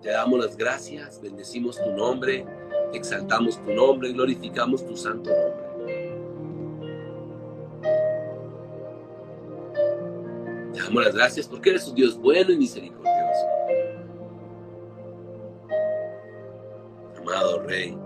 [0.08, 2.46] te damos las gracias, bendecimos tu nombre,
[2.94, 6.14] exaltamos tu nombre, glorificamos tu santo nombre.
[10.74, 13.48] Te damos las gracias porque eres un Dios bueno y misericordioso.
[17.18, 17.98] Amado Rey,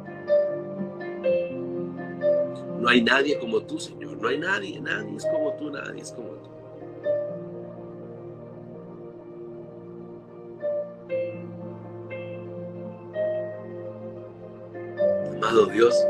[2.79, 6.11] no hay nadie como tú, Señor, no hay nadie, nadie es como tú, nadie es
[6.11, 6.50] como tú.
[15.51, 16.07] Dios.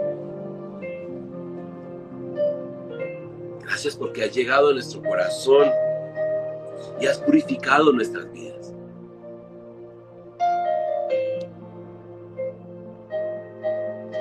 [3.62, 5.68] Gracias porque has llegado a nuestro corazón
[7.00, 8.74] y has purificado nuestras vidas.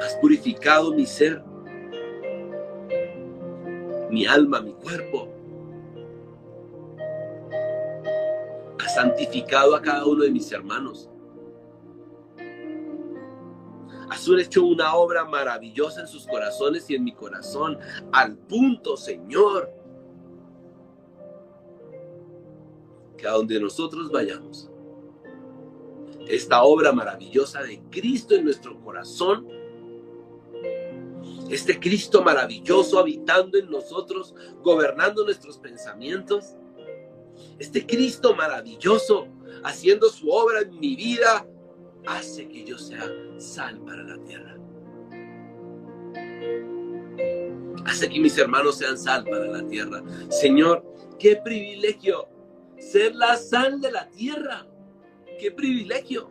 [0.02, 1.42] Has purificado mi ser,
[4.11, 5.28] mi alma, mi cuerpo.
[8.78, 11.11] Has santificado a cada uno de mis hermanos.
[14.35, 17.79] Has hecho una obra maravillosa en sus corazones y en mi corazón,
[18.12, 19.73] al punto, Señor,
[23.16, 24.71] que a donde nosotros vayamos,
[26.29, 29.49] esta obra maravillosa de Cristo en nuestro corazón,
[31.51, 36.55] este Cristo maravilloso habitando en nosotros, gobernando nuestros pensamientos,
[37.59, 39.27] este Cristo maravilloso
[39.64, 41.47] haciendo su obra en mi vida,
[42.07, 43.05] hace que yo sea
[43.39, 44.57] sal para la tierra.
[47.87, 50.03] Hace que mis hermanos sean sal para la tierra.
[50.29, 50.85] Señor,
[51.19, 52.29] qué privilegio
[52.79, 54.67] ser la sal de la tierra.
[55.39, 56.29] Qué privilegio.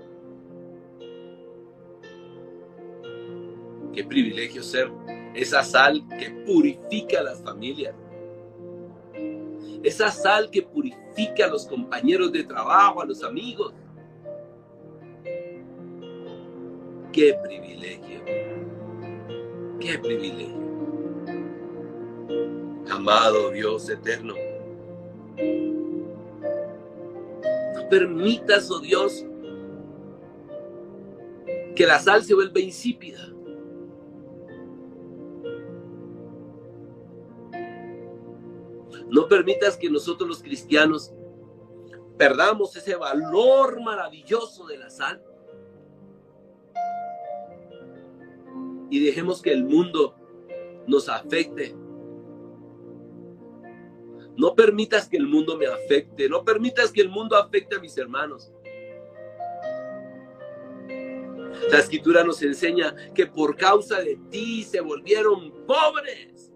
[3.94, 4.92] Qué privilegio ser
[5.34, 7.96] esa sal que purifica a las familias.
[9.84, 13.74] Esa sal que purifica a los compañeros de trabajo, a los amigos.
[17.12, 18.22] Qué privilegio.
[19.80, 20.60] Qué privilegio.
[22.92, 24.36] Amado Dios eterno.
[27.76, 29.26] No permitas, oh Dios,
[31.76, 33.26] que la sal se vuelva insípida.
[39.10, 41.12] No permitas que nosotros los cristianos
[42.18, 45.24] perdamos ese valor maravilloso de la sal
[48.90, 50.16] y dejemos que el mundo
[50.88, 51.76] nos afecte.
[54.36, 57.98] No permitas que el mundo me afecte, no permitas que el mundo afecte a mis
[57.98, 58.52] hermanos.
[61.72, 66.54] La escritura nos enseña que por causa de ti se volvieron pobres.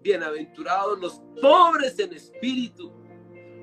[0.00, 2.90] Bienaventurados los pobres en espíritu,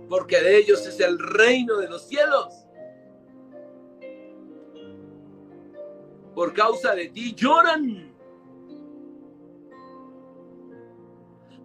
[0.08, 2.66] porque de ellos es el reino de los cielos.
[6.38, 8.16] Por causa de ti lloran.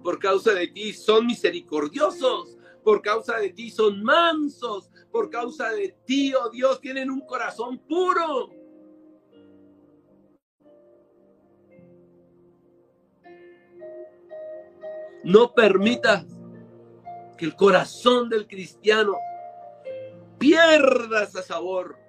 [0.02, 2.56] Por causa de ti son misericordiosos.
[2.82, 4.90] Por causa de ti son mansos.
[5.10, 8.48] Por causa de ti, oh Dios, tienen un corazón puro.
[15.22, 16.24] No permitas
[17.36, 19.18] que el corazón del cristiano
[20.38, 22.01] pierda ese sabor.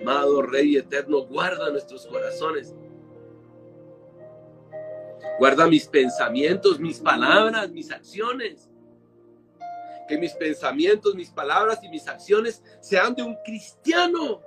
[0.00, 2.74] Amado Rey Eterno, guarda nuestros corazones.
[5.38, 8.70] Guarda mis pensamientos, mis palabras, mis acciones.
[10.08, 14.42] Que mis pensamientos, mis palabras y mis acciones sean de un cristiano.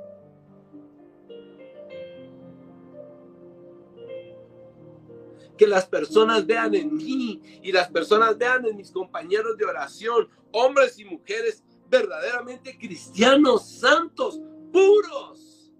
[5.57, 10.29] que las personas vean en mí y las personas vean en mis compañeros de oración,
[10.51, 14.39] hombres y mujeres verdaderamente cristianos, santos,
[14.77, 15.71] puros.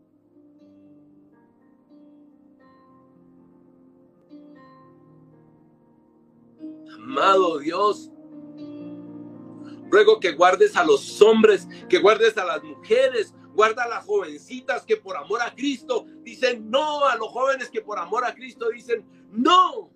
[6.96, 8.12] Amado Dios,
[9.90, 14.84] ruego que guardes a los hombres, que guardes a las mujeres, guarda a las jovencitas
[14.84, 18.70] que por amor a Cristo dicen no, a los jóvenes que por amor a Cristo
[18.70, 19.92] dicen no.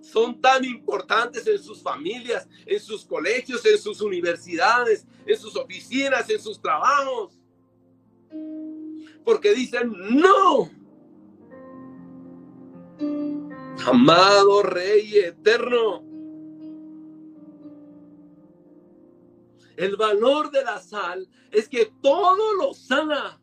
[0.00, 6.28] Son tan importantes en sus familias, en sus colegios, en sus universidades, en sus oficinas,
[6.30, 7.38] en sus trabajos.
[9.24, 10.70] Porque dicen no.
[13.86, 16.04] Amado Rey eterno.
[19.76, 23.40] El valor de la sal es que todo lo sana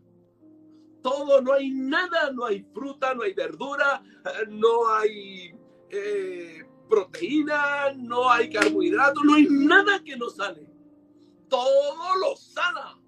[1.05, 4.01] todo, no hay nada, no hay fruta, no hay verdura,
[4.47, 5.53] no hay
[5.89, 10.67] eh, proteína, no hay carbohidratos, no hay nada que nos sale.
[11.49, 12.99] Todo lo sana.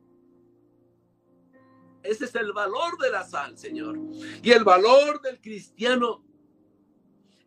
[2.04, 4.00] Ese es el valor de la sal, Señor.
[4.42, 6.24] Y el valor del cristiano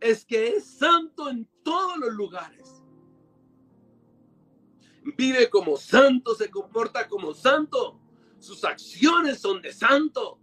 [0.01, 2.83] es que es santo en todos los lugares.
[5.17, 7.99] Vive como santo, se comporta como santo.
[8.39, 10.40] Sus acciones son de santo.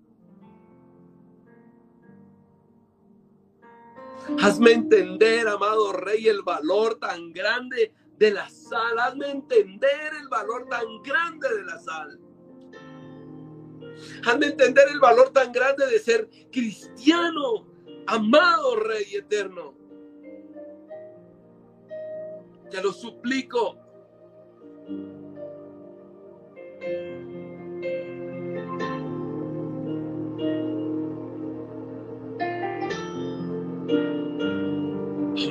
[4.41, 8.99] Hazme entender, amado Rey, el valor tan grande de la sal.
[8.99, 12.19] Hazme entender el valor tan grande de la sal.
[14.25, 17.67] Hazme entender el valor tan grande de ser cristiano,
[18.05, 19.75] amado Rey eterno.
[22.69, 23.77] Te lo suplico.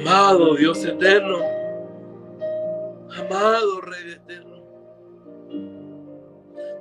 [0.06, 1.38] Amado Dios eterno,
[3.10, 4.62] amado Rey eterno,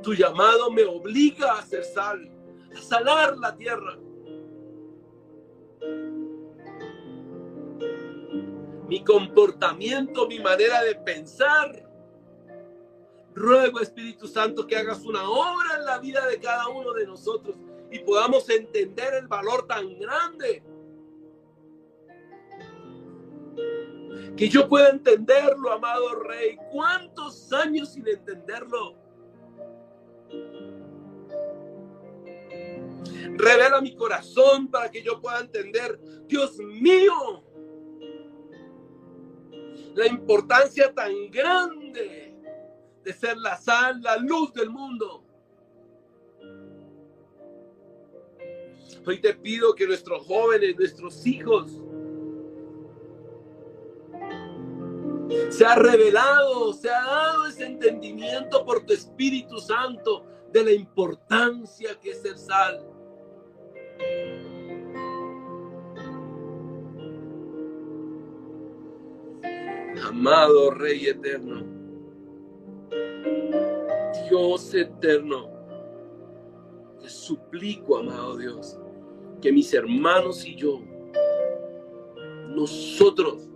[0.04, 2.30] tu llamado me obliga a hacer sal,
[2.72, 3.98] a salar la tierra.
[8.88, 11.84] Mi comportamiento, mi manera de pensar.
[13.34, 17.56] Ruego, Espíritu Santo, que hagas una obra en la vida de cada uno de nosotros
[17.92, 20.62] y podamos entender el valor tan grande
[24.38, 26.58] Que yo pueda entenderlo, amado Rey.
[26.72, 28.96] ¿Cuántos años sin entenderlo?
[33.38, 37.44] Revela mi corazón para que yo pueda entender, Dios mío,
[39.94, 42.36] la importancia tan grande
[43.04, 45.24] de ser la sal, la luz del mundo.
[49.06, 51.80] Hoy te pido que nuestros jóvenes, nuestros hijos,
[55.50, 62.00] Se ha revelado, se ha dado ese entendimiento por tu Espíritu Santo de la importancia
[62.00, 62.86] que es el sal.
[70.04, 71.64] Amado Rey eterno,
[74.30, 75.50] Dios eterno,
[77.02, 78.78] te suplico, amado Dios,
[79.42, 80.82] que mis hermanos y yo,
[82.50, 83.50] nosotros,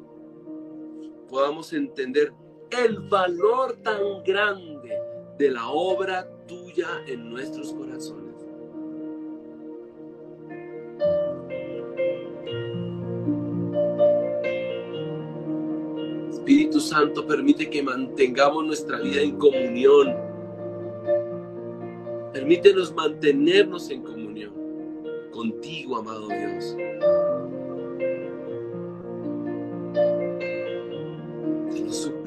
[1.29, 2.33] podamos entender
[2.71, 4.97] el valor tan grande
[5.37, 8.29] de la obra tuya en nuestros corazones.
[16.29, 20.15] Espíritu Santo permite que mantengamos nuestra vida en comunión.
[22.33, 24.53] Permítenos mantenernos en comunión
[25.31, 26.75] contigo, amado Dios.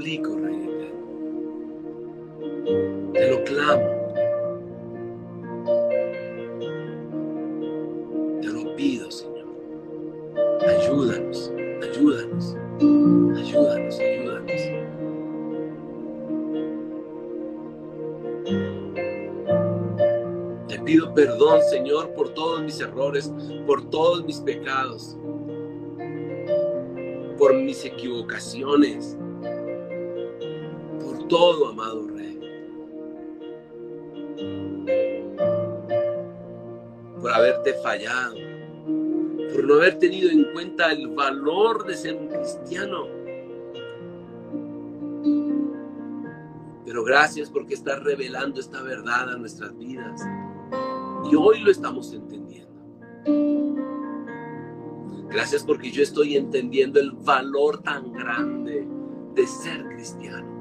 [0.02, 1.06] Suplico, Rey eterno.
[3.12, 4.02] Te lo clamo.
[21.14, 23.32] perdón, Señor, por todos mis errores,
[23.66, 25.16] por todos mis pecados,
[27.38, 29.16] por mis equivocaciones,
[37.82, 38.34] fallado,
[39.52, 43.06] por no haber tenido en cuenta el valor de ser un cristiano.
[46.84, 50.20] Pero gracias porque estás revelando esta verdad a nuestras vidas.
[51.30, 52.72] Y hoy lo estamos entendiendo.
[55.30, 58.86] Gracias porque yo estoy entendiendo el valor tan grande
[59.34, 60.51] de ser cristiano.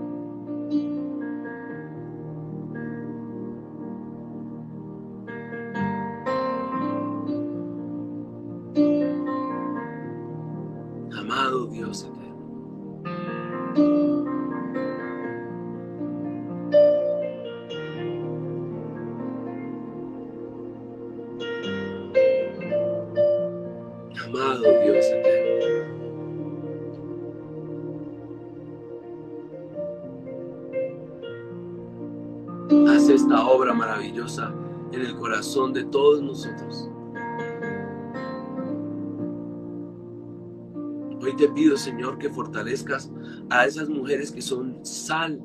[41.22, 43.12] Hoy te pido, Señor, que fortalezcas
[43.50, 45.40] a esas mujeres que son sal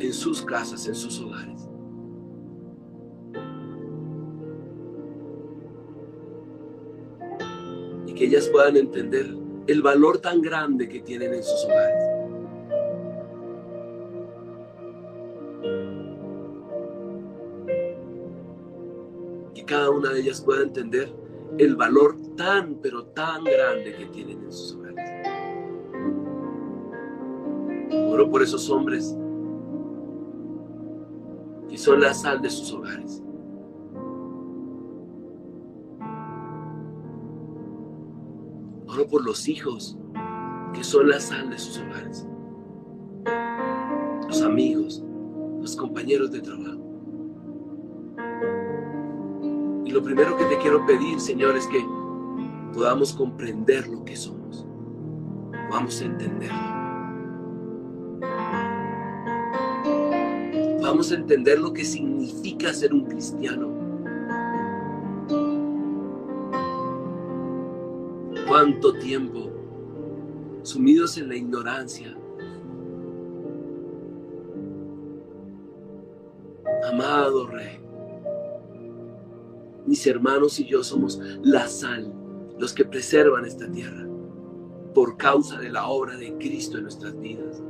[0.00, 1.68] en sus casas, en sus hogares.
[8.06, 9.34] Y que ellas puedan entender
[9.66, 12.18] el valor tan grande que tienen en sus hogares.
[19.68, 21.12] cada una de ellas pueda entender
[21.58, 25.10] el valor tan, pero tan grande que tienen en sus hogares.
[28.10, 29.16] Oro por esos hombres
[31.68, 33.22] que son la sal de sus hogares.
[38.86, 39.98] Oro por los hijos
[40.72, 42.26] que son la sal de sus hogares.
[44.26, 45.02] Los amigos,
[45.60, 46.87] los compañeros de trabajo.
[49.98, 51.84] Lo primero que te quiero pedir, Señor, es que
[52.72, 54.64] podamos comprender lo que somos.
[55.72, 56.56] Vamos a entenderlo.
[60.80, 63.68] Vamos a entender lo que significa ser un cristiano.
[68.46, 69.50] Cuánto tiempo
[70.62, 72.16] sumidos en la ignorancia.
[76.88, 77.80] Amado Rey,
[79.88, 82.12] mis hermanos y yo somos la sal,
[82.58, 84.06] los que preservan esta tierra,
[84.94, 87.62] por causa de la obra de Cristo en nuestras vidas,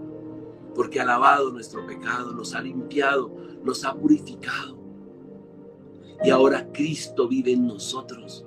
[0.75, 4.77] porque ha lavado nuestro pecado, nos ha limpiado, nos ha purificado.
[6.25, 8.45] Y ahora Cristo vive en nosotros.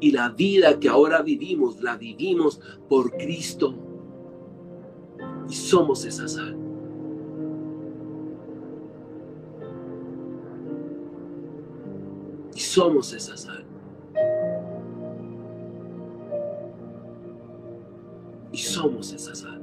[0.00, 2.60] Y la vida que ahora vivimos, la vivimos
[2.90, 3.74] por Cristo.
[5.48, 6.63] Y somos esa sal.
[12.74, 13.64] Somos esa sal.
[18.50, 19.62] Y somos esa sal.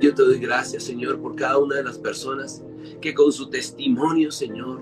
[0.00, 2.64] Yo te doy gracias, Señor, por cada una de las personas
[3.00, 4.80] que con su testimonio, Señor,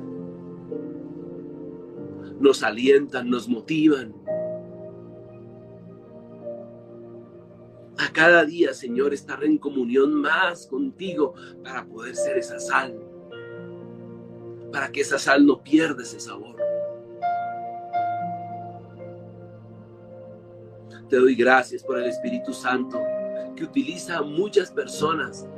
[2.41, 4.15] nos alientan, nos motivan.
[7.99, 13.06] A cada día, Señor, estar en comunión más contigo para poder ser esa sal
[14.73, 16.57] para que esa sal no pierda ese sabor.
[21.09, 23.01] Te doy gracias por el Espíritu Santo
[23.55, 25.49] que utiliza a muchas personas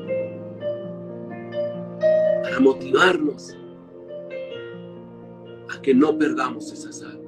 [2.43, 3.57] para motivarnos
[5.75, 7.21] a que no perdamos esa sal.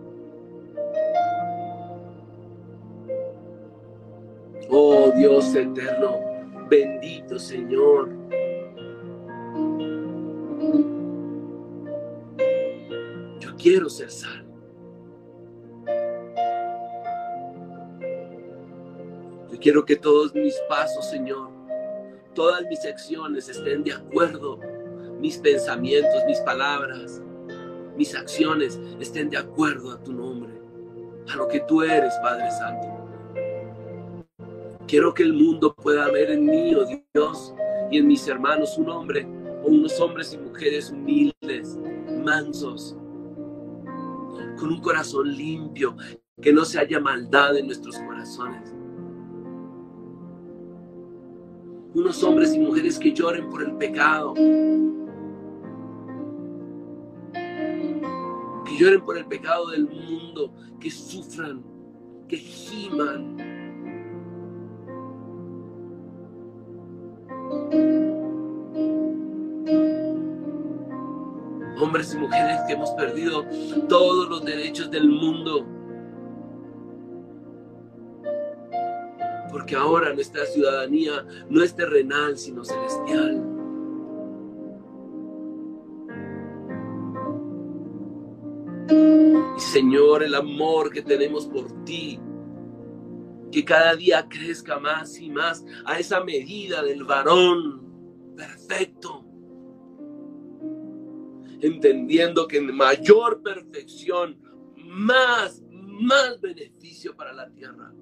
[4.68, 6.20] Oh Dios eterno,
[6.68, 8.10] bendito Señor.
[13.60, 14.44] Quiero ser sal.
[19.50, 21.50] Yo quiero que todos mis pasos, Señor,
[22.34, 24.58] todas mis acciones estén de acuerdo,
[25.18, 27.20] mis pensamientos, mis palabras,
[27.96, 30.52] mis acciones estén de acuerdo a tu nombre,
[31.30, 32.88] a lo que tú eres, Padre Santo.
[34.86, 37.54] Quiero que el mundo pueda ver en mí, oh Dios,
[37.90, 39.26] y en mis hermanos un hombre
[39.62, 41.78] o unos hombres y mujeres humildes,
[42.24, 42.96] mansos,
[44.60, 45.96] con un corazón limpio,
[46.40, 48.74] que no se haya maldad en nuestros corazones.
[51.94, 54.42] Unos hombres y mujeres que lloren por el pecado, que
[58.78, 61.64] lloren por el pecado del mundo, que sufran,
[62.28, 63.59] que giman.
[71.90, 73.44] Hombres y mujeres que hemos perdido
[73.88, 75.66] todos los derechos del mundo
[79.50, 83.44] porque ahora nuestra ciudadanía no es terrenal, sino celestial.
[89.56, 92.20] Y Señor, el amor que tenemos por ti,
[93.50, 97.82] que cada día crezca más y más a esa medida del varón
[98.36, 99.19] perfecto,
[101.60, 104.38] entendiendo que en mayor perfección,
[104.76, 107.92] más, más beneficio para la tierra.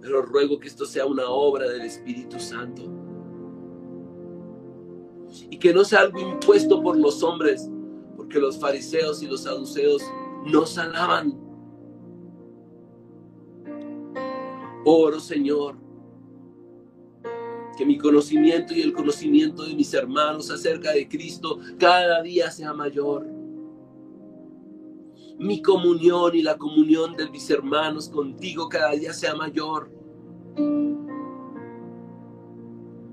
[0.00, 2.82] Pero ruego que esto sea una obra del Espíritu Santo.
[5.50, 7.70] Y que no sea algo impuesto por los hombres,
[8.16, 10.02] porque los fariseos y los saduceos
[10.46, 11.40] no alaban.
[14.84, 15.83] Oro, Señor,
[17.74, 22.72] que mi conocimiento y el conocimiento de mis hermanos acerca de Cristo cada día sea
[22.72, 23.34] mayor
[25.38, 29.90] mi comunión y la comunión de mis hermanos contigo cada día sea mayor.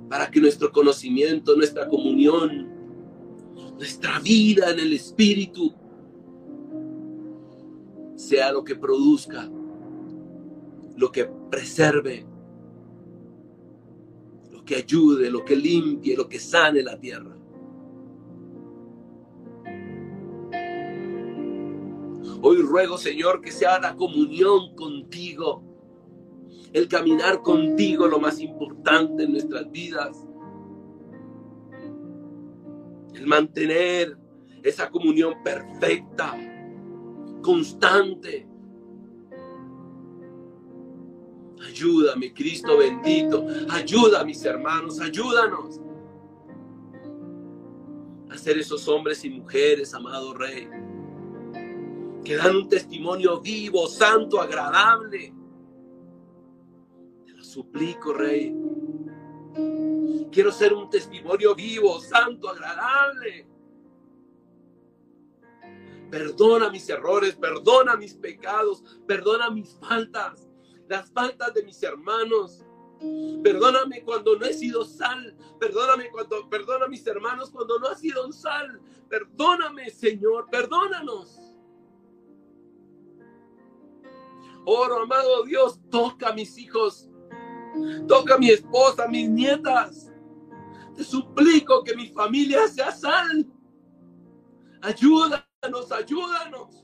[0.10, 2.70] Para que nuestro conocimiento, nuestra comunión,
[3.78, 5.74] nuestra vida en el Espíritu
[8.16, 9.50] sea lo que produzca,
[10.98, 12.28] lo que preserve,
[14.72, 17.36] que ayude, lo que limpie, lo que sane la tierra.
[22.42, 25.62] Hoy ruego, Señor, que sea la comunión contigo,
[26.72, 30.26] el caminar contigo lo más importante en nuestras vidas,
[33.14, 34.18] el mantener
[34.64, 36.34] esa comunión perfecta,
[37.42, 38.48] constante.
[41.66, 43.46] Ayúdame, Cristo bendito.
[43.70, 45.80] Ayuda a mis hermanos, ayúdanos
[48.30, 50.68] a ser esos hombres y mujeres, amado Rey
[52.24, 55.34] que dan un testimonio vivo, santo, agradable.
[57.26, 58.56] Te lo suplico, Rey.
[60.32, 63.48] Quiero ser un testimonio vivo, santo, agradable.
[66.10, 70.48] Perdona mis errores, perdona mis pecados, perdona mis faltas,
[70.92, 72.66] las faltas de mis hermanos.
[73.42, 75.36] Perdóname cuando no he sido sal.
[75.58, 78.80] Perdóname cuando, perdona a mis hermanos cuando no ha sido sal.
[79.10, 81.40] Perdóname, Señor, perdónanos.
[84.66, 87.10] Oro, amado Dios, toca a mis hijos,
[88.08, 90.12] toca a mi esposa, a mis nietas.
[90.94, 93.48] Te suplico que mi familia sea sal.
[94.82, 96.81] Ayúdanos, ayúdanos.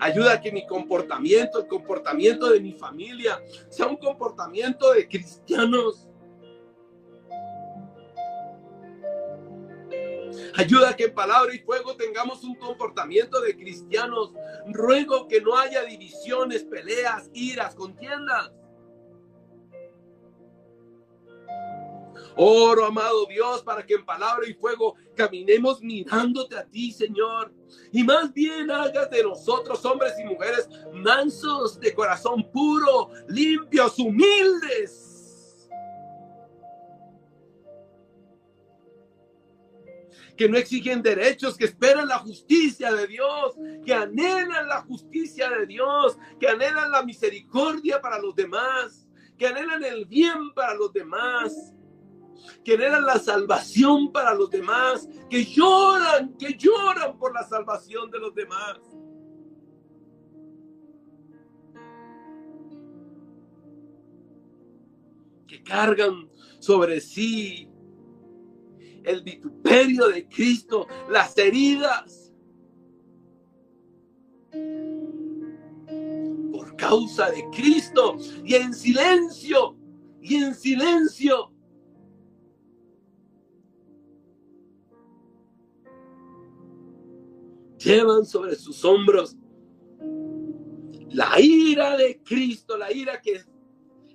[0.00, 6.08] Ayuda a que mi comportamiento, el comportamiento de mi familia, sea un comportamiento de cristianos.
[10.56, 14.32] Ayuda a que en palabra y fuego tengamos un comportamiento de cristianos.
[14.66, 18.52] Ruego que no haya divisiones, peleas, iras, contiendas.
[22.40, 27.52] Oro, amado Dios, para que en palabra y fuego caminemos mirándote a ti, Señor.
[27.92, 35.08] Y más bien hagas de nosotros, hombres y mujeres, mansos, de corazón puro, limpios, humildes
[40.36, 45.66] que no exigen derechos, que esperan la justicia de Dios, que anhelan la justicia de
[45.66, 51.74] Dios, que anhelan la misericordia para los demás, que anhelan el bien para los demás,
[52.64, 58.18] que anhelan la salvación para los demás, que lloran, que lloran por la salvación de
[58.18, 58.78] los demás.
[65.46, 66.28] Que cargan
[66.58, 67.70] sobre sí
[69.04, 72.32] el vituperio de Cristo, las heridas.
[76.52, 79.76] Por causa de Cristo y en silencio,
[80.20, 81.52] y en silencio.
[87.78, 89.36] Llevan sobre sus hombros
[91.10, 93.42] la ira de Cristo, la ira que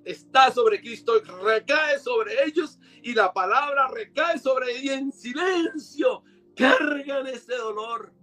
[0.05, 6.23] está sobre Cristo, recae sobre ellos y la palabra recae sobre ellos en silencio
[6.55, 8.13] cargan ese dolor,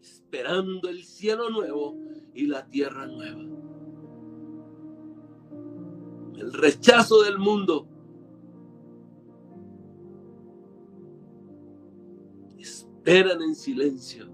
[0.00, 1.98] esperando el cielo nuevo
[2.34, 3.42] y la tierra nueva.
[6.36, 7.88] El rechazo del mundo.
[13.04, 14.28] Esperan en silencio,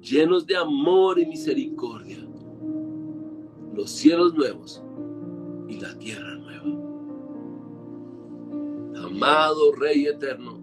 [0.00, 2.18] llenos de amor y misericordia
[3.72, 4.82] los cielos nuevos
[5.68, 6.64] y la tierra nueva.
[9.06, 10.58] Amado Rey eterno,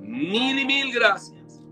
[0.00, 1.62] mil y mil gracias.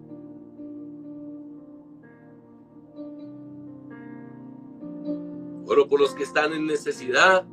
[5.67, 7.45] Oro por los que están en necesidad.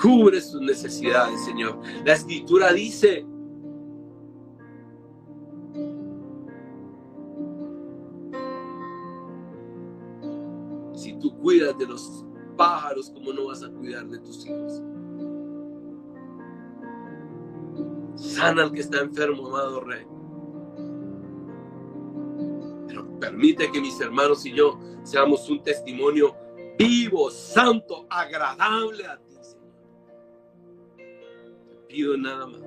[0.00, 1.80] Cubre sus necesidades, Señor.
[2.04, 3.26] La escritura dice
[11.48, 12.24] cuidas de los
[12.56, 14.82] pájaros, como no vas a cuidar de tus hijos?
[18.16, 20.06] Sana al que está enfermo, amado Rey.
[22.88, 26.34] Pero permite que mis hermanos y yo seamos un testimonio
[26.78, 29.18] vivo, santo, agradable a
[31.88, 32.62] pido nada más.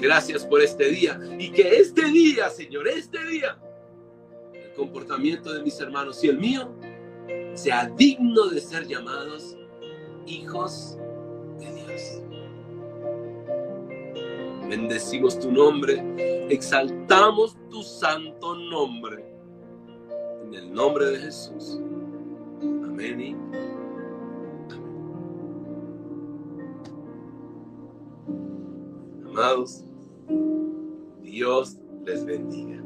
[0.00, 3.58] Gracias por este día y que este día, Señor, este día
[4.80, 6.70] comportamiento de mis hermanos y el mío
[7.54, 9.56] sea digno de ser llamados
[10.26, 10.96] hijos
[11.58, 12.22] de Dios.
[14.68, 16.02] Bendecimos tu nombre,
[16.48, 19.22] exaltamos tu santo nombre.
[20.44, 21.78] En el nombre de Jesús.
[22.62, 23.36] Amén.
[29.40, 29.82] Amados,
[31.22, 32.76] Dios les bendiga.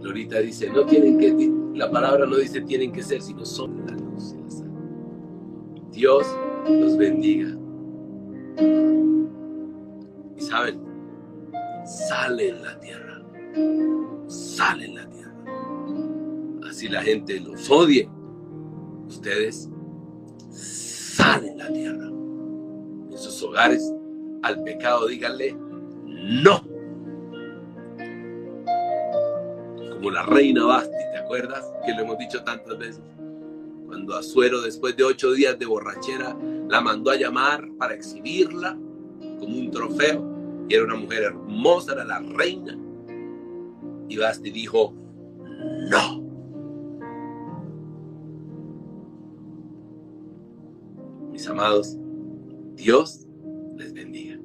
[0.00, 3.92] Lorita dice, no tienen que, la palabra no dice tienen que ser, sino son la
[3.92, 4.72] luz y la sal.
[5.92, 6.26] Dios
[6.68, 7.56] los bendiga.
[10.36, 10.80] Y saben,
[11.84, 13.22] sale en la tierra.
[14.26, 15.44] Sale en la tierra.
[16.68, 18.10] Así la gente los odie.
[19.06, 19.70] Ustedes
[20.50, 22.17] salen en la tierra.
[23.18, 23.92] Sus hogares,
[24.42, 25.56] al pecado díganle,
[26.04, 26.62] no.
[29.98, 31.72] como la reina Basti, ¿te acuerdas?
[31.84, 33.02] Que lo hemos dicho tantas veces.
[33.86, 36.36] Cuando Azuero, después de ocho días de borrachera,
[36.68, 38.78] la mandó a llamar para exhibirla
[39.40, 40.24] como un trofeo.
[40.68, 42.78] Y era una mujer hermosa, era la reina.
[44.08, 44.94] Y Basti dijo,
[45.90, 46.22] no.
[51.32, 51.96] Mis amados,
[52.78, 53.26] Dios
[53.76, 54.37] les bendiga.